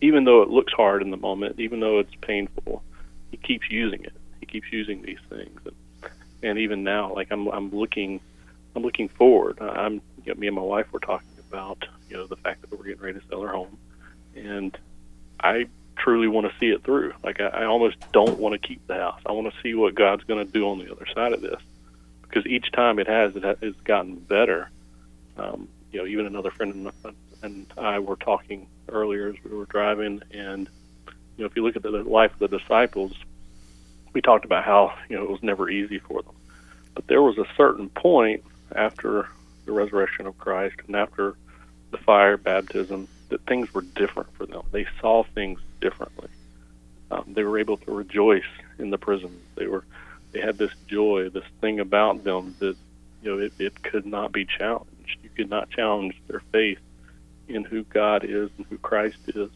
even 0.00 0.24
though 0.24 0.42
it 0.42 0.48
looks 0.48 0.72
hard 0.72 1.02
in 1.02 1.10
the 1.10 1.16
moment, 1.16 1.58
even 1.58 1.80
though 1.80 1.98
it's 1.98 2.14
painful, 2.20 2.82
he 3.30 3.36
keeps 3.36 3.70
using 3.70 4.04
it. 4.04 4.12
He 4.40 4.46
keeps 4.46 4.72
using 4.72 5.02
these 5.02 5.18
things. 5.28 5.60
And, 5.64 6.12
and 6.42 6.58
even 6.58 6.84
now, 6.84 7.14
like 7.14 7.28
I'm 7.30 7.48
I'm 7.48 7.70
looking 7.70 8.20
I'm 8.76 8.82
looking 8.82 9.08
forward. 9.08 9.58
I'm 9.60 10.00
you 10.24 10.32
know, 10.32 10.40
me 10.40 10.46
and 10.46 10.56
my 10.56 10.62
wife 10.62 10.92
were 10.92 11.00
talking 11.00 11.28
about 11.48 11.84
you 12.08 12.16
know 12.16 12.26
the 12.26 12.36
fact 12.36 12.62
that 12.62 12.70
we're 12.70 12.84
getting 12.84 13.02
ready 13.02 13.20
to 13.20 13.26
sell 13.28 13.42
our 13.42 13.52
home, 13.52 13.78
and 14.34 14.76
I 15.40 15.66
truly 15.96 16.28
want 16.28 16.50
to 16.50 16.58
see 16.58 16.66
it 16.66 16.82
through. 16.84 17.14
Like 17.22 17.40
I, 17.40 17.46
I 17.46 17.64
almost 17.64 17.96
don't 18.12 18.38
want 18.38 18.60
to 18.60 18.66
keep 18.66 18.86
the 18.86 18.94
house. 18.94 19.20
I 19.26 19.32
want 19.32 19.52
to 19.52 19.60
see 19.62 19.74
what 19.74 19.94
God's 19.94 20.24
going 20.24 20.44
to 20.44 20.50
do 20.50 20.68
on 20.68 20.78
the 20.78 20.90
other 20.90 21.06
side 21.14 21.32
of 21.32 21.40
this, 21.40 21.60
because 22.28 22.46
each 22.46 22.70
time 22.72 22.98
it 22.98 23.06
has, 23.06 23.36
it 23.36 23.44
has 23.44 23.74
gotten 23.84 24.16
better. 24.16 24.70
Um, 25.36 25.68
you 25.92 26.00
know, 26.00 26.06
even 26.06 26.26
another 26.26 26.50
friend 26.50 26.90
and, 27.42 27.66
I 27.76 27.98
were 27.98 28.16
talking 28.16 28.66
earlier 28.88 29.28
as 29.28 29.34
we 29.44 29.56
were 29.56 29.66
driving, 29.66 30.22
and 30.32 30.68
you 31.06 31.44
know, 31.44 31.46
if 31.46 31.56
you 31.56 31.64
look 31.64 31.76
at 31.76 31.82
the 31.82 31.90
life 31.90 32.32
of 32.32 32.38
the 32.38 32.58
disciples, 32.58 33.12
we 34.12 34.20
talked 34.20 34.44
about 34.44 34.64
how 34.64 34.94
you 35.08 35.16
know 35.16 35.24
it 35.24 35.30
was 35.30 35.42
never 35.42 35.68
easy 35.68 35.98
for 35.98 36.22
them, 36.22 36.34
but 36.94 37.06
there 37.06 37.22
was 37.22 37.36
a 37.38 37.46
certain 37.56 37.90
point 37.90 38.44
after 38.74 39.28
the 39.66 39.72
resurrection 39.72 40.26
of 40.26 40.38
Christ 40.38 40.76
and 40.86 40.96
after 40.96 41.36
the 41.90 41.98
fire 41.98 42.36
baptism 42.36 43.08
that 43.28 43.44
things 43.46 43.72
were 43.74 43.82
different 43.82 44.32
for 44.36 44.46
them. 44.46 44.62
They 44.72 44.86
saw 45.00 45.24
things 45.34 45.60
differently. 45.80 46.28
Um, 47.10 47.24
they 47.28 47.44
were 47.44 47.58
able 47.58 47.76
to 47.78 47.92
rejoice 47.92 48.42
in 48.78 48.90
the 48.90 48.98
prison. 48.98 49.40
They 49.56 49.66
were 49.66 49.84
they 50.34 50.40
had 50.40 50.58
this 50.58 50.72
joy, 50.88 51.30
this 51.30 51.44
thing 51.60 51.80
about 51.80 52.24
them 52.24 52.54
that 52.58 52.76
you 53.22 53.30
know 53.30 53.38
it, 53.38 53.52
it 53.58 53.82
could 53.82 54.04
not 54.04 54.32
be 54.32 54.44
challenged. 54.44 55.16
You 55.22 55.30
could 55.30 55.48
not 55.48 55.70
challenge 55.70 56.14
their 56.26 56.42
faith 56.52 56.80
in 57.48 57.62
who 57.64 57.84
God 57.84 58.24
is 58.24 58.50
and 58.58 58.66
who 58.68 58.76
Christ 58.78 59.16
is, 59.28 59.48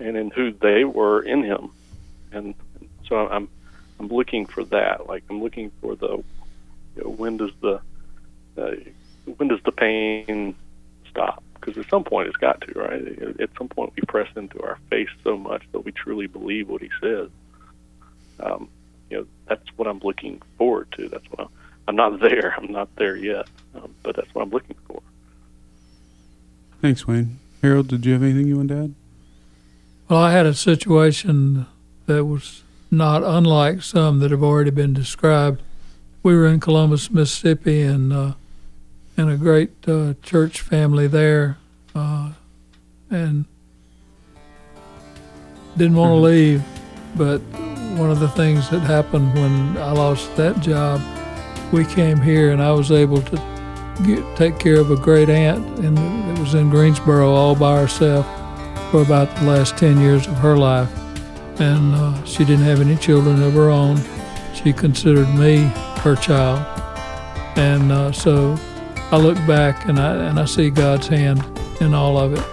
and 0.00 0.16
in 0.16 0.30
who 0.30 0.52
they 0.52 0.84
were 0.84 1.22
in 1.22 1.44
Him. 1.44 1.70
And 2.32 2.54
so 3.08 3.28
I'm 3.28 3.48
I'm 4.00 4.08
looking 4.08 4.46
for 4.46 4.64
that. 4.64 5.06
Like 5.06 5.22
I'm 5.30 5.40
looking 5.40 5.70
for 5.80 5.94
the 5.94 6.22
you 6.96 7.04
know, 7.04 7.10
when 7.10 7.36
does 7.36 7.52
the 7.62 7.80
uh, 8.58 8.74
when 9.36 9.48
does 9.48 9.60
the 9.64 9.72
pain 9.72 10.56
stop? 11.08 11.44
Because 11.54 11.78
at 11.78 11.88
some 11.88 12.02
point 12.02 12.26
it's 12.26 12.36
got 12.36 12.60
to, 12.62 12.72
right? 12.72 13.40
At 13.40 13.50
some 13.56 13.68
point 13.68 13.92
we 13.94 14.02
press 14.08 14.28
into 14.36 14.60
our 14.62 14.78
faith 14.90 15.08
so 15.22 15.36
much 15.36 15.62
that 15.72 15.80
we 15.80 15.92
truly 15.92 16.26
believe 16.26 16.68
what 16.68 16.82
he 16.82 16.90
says. 17.00 17.28
Um, 18.40 18.68
you 19.10 19.18
know, 19.18 19.26
that's 19.46 19.66
what 19.76 19.88
I'm 19.88 20.00
looking 20.00 20.42
forward 20.56 20.92
to. 20.92 21.08
That's 21.08 21.24
what 21.30 21.40
I'm. 21.40 21.48
I'm 21.88 21.96
not 21.96 22.20
there. 22.20 22.54
I'm 22.58 22.70
not 22.70 22.94
there 22.96 23.16
yet, 23.16 23.48
um, 23.74 23.94
but 24.02 24.14
that's 24.14 24.34
what 24.34 24.42
I'm 24.42 24.50
looking 24.50 24.76
for. 24.86 25.00
Thanks, 26.82 27.06
Wayne. 27.06 27.38
Harold, 27.62 27.88
did 27.88 28.04
you 28.04 28.12
have 28.12 28.22
anything 28.22 28.46
you 28.46 28.58
wanted 28.58 28.74
to 28.74 28.84
add? 28.84 28.94
Well, 30.10 30.20
I 30.20 30.32
had 30.32 30.44
a 30.44 30.52
situation 30.52 31.64
that 32.04 32.26
was 32.26 32.62
not 32.90 33.22
unlike 33.24 33.80
some 33.80 34.18
that 34.18 34.30
have 34.30 34.42
already 34.42 34.70
been 34.70 34.92
described. 34.92 35.62
We 36.22 36.36
were 36.36 36.46
in 36.46 36.60
Columbus, 36.60 37.10
Mississippi, 37.10 37.80
and 37.80 38.12
uh, 38.12 38.32
in 39.16 39.30
a 39.30 39.38
great 39.38 39.72
uh, 39.88 40.12
church 40.22 40.60
family 40.60 41.06
there, 41.06 41.56
uh, 41.94 42.32
and 43.10 43.46
didn't 45.76 45.96
want 45.96 46.10
to 46.10 46.14
mm-hmm. 46.14 46.24
leave. 46.24 46.62
But 47.16 47.67
one 47.98 48.10
of 48.10 48.20
the 48.20 48.28
things 48.28 48.70
that 48.70 48.80
happened 48.80 49.34
when 49.34 49.76
I 49.78 49.92
lost 49.92 50.34
that 50.36 50.60
job, 50.60 51.00
we 51.72 51.84
came 51.84 52.20
here, 52.20 52.52
and 52.52 52.62
I 52.62 52.72
was 52.72 52.90
able 52.92 53.20
to 53.22 53.36
get, 54.06 54.36
take 54.36 54.58
care 54.58 54.80
of 54.80 54.90
a 54.90 54.96
great 54.96 55.28
aunt, 55.28 55.64
and 55.80 55.98
it 55.98 56.40
was 56.40 56.54
in 56.54 56.70
Greensboro 56.70 57.34
all 57.34 57.54
by 57.54 57.80
herself 57.80 58.26
for 58.90 59.02
about 59.02 59.34
the 59.36 59.44
last 59.44 59.76
ten 59.76 60.00
years 60.00 60.26
of 60.26 60.34
her 60.38 60.56
life 60.56 60.90
and 61.60 61.94
uh, 61.94 62.24
she 62.24 62.44
didn't 62.44 62.64
have 62.64 62.80
any 62.80 62.96
children 62.96 63.42
of 63.42 63.52
her 63.54 63.70
own. 63.70 64.00
She 64.54 64.72
considered 64.72 65.28
me 65.34 65.70
her 66.02 66.16
child, 66.16 66.58
and 67.56 67.90
uh, 67.92 68.12
so 68.12 68.56
I 69.10 69.16
look 69.16 69.36
back 69.46 69.86
and 69.86 69.98
I 69.98 70.14
and 70.28 70.38
I 70.38 70.44
see 70.44 70.70
God's 70.70 71.08
hand 71.08 71.42
in 71.80 71.94
all 71.94 72.18
of 72.18 72.34
it. 72.34 72.44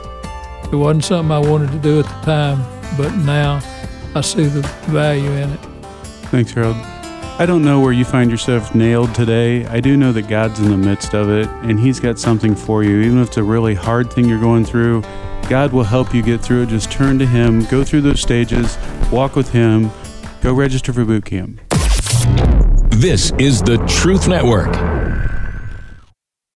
It 0.71 0.75
wasn't 0.75 1.05
something 1.05 1.31
I 1.31 1.39
wanted 1.39 1.71
to 1.71 1.79
do 1.79 1.99
at 1.99 2.05
the 2.05 2.25
time, 2.25 2.63
but 2.97 3.13
now 3.17 3.59
I 4.15 4.21
see 4.21 4.45
the 4.45 4.61
value 4.87 5.29
in 5.29 5.51
it. 5.51 5.59
Thanks, 6.31 6.53
Harold. 6.53 6.77
I 7.37 7.45
don't 7.45 7.65
know 7.65 7.81
where 7.81 7.91
you 7.91 8.05
find 8.05 8.31
yourself 8.31 8.73
nailed 8.73 9.13
today. 9.13 9.65
I 9.65 9.81
do 9.81 9.97
know 9.97 10.13
that 10.13 10.29
God's 10.29 10.61
in 10.61 10.69
the 10.69 10.77
midst 10.77 11.13
of 11.13 11.29
it, 11.29 11.49
and 11.63 11.77
He's 11.77 11.99
got 11.99 12.17
something 12.17 12.55
for 12.55 12.81
you. 12.81 13.01
Even 13.01 13.19
if 13.19 13.27
it's 13.27 13.37
a 13.37 13.43
really 13.43 13.73
hard 13.73 14.13
thing 14.13 14.29
you're 14.29 14.39
going 14.39 14.63
through, 14.63 15.01
God 15.49 15.73
will 15.73 15.83
help 15.83 16.13
you 16.13 16.21
get 16.21 16.39
through 16.39 16.63
it. 16.63 16.69
Just 16.69 16.89
turn 16.89 17.19
to 17.19 17.25
Him, 17.25 17.65
go 17.65 17.83
through 17.83 18.01
those 18.01 18.21
stages, 18.21 18.77
walk 19.11 19.35
with 19.35 19.51
Him, 19.51 19.91
go 20.41 20.53
register 20.53 20.93
for 20.93 21.03
boot 21.03 21.25
camp. 21.25 21.59
This 22.91 23.33
is 23.37 23.61
the 23.61 23.83
Truth 23.85 24.29
Network. 24.29 24.73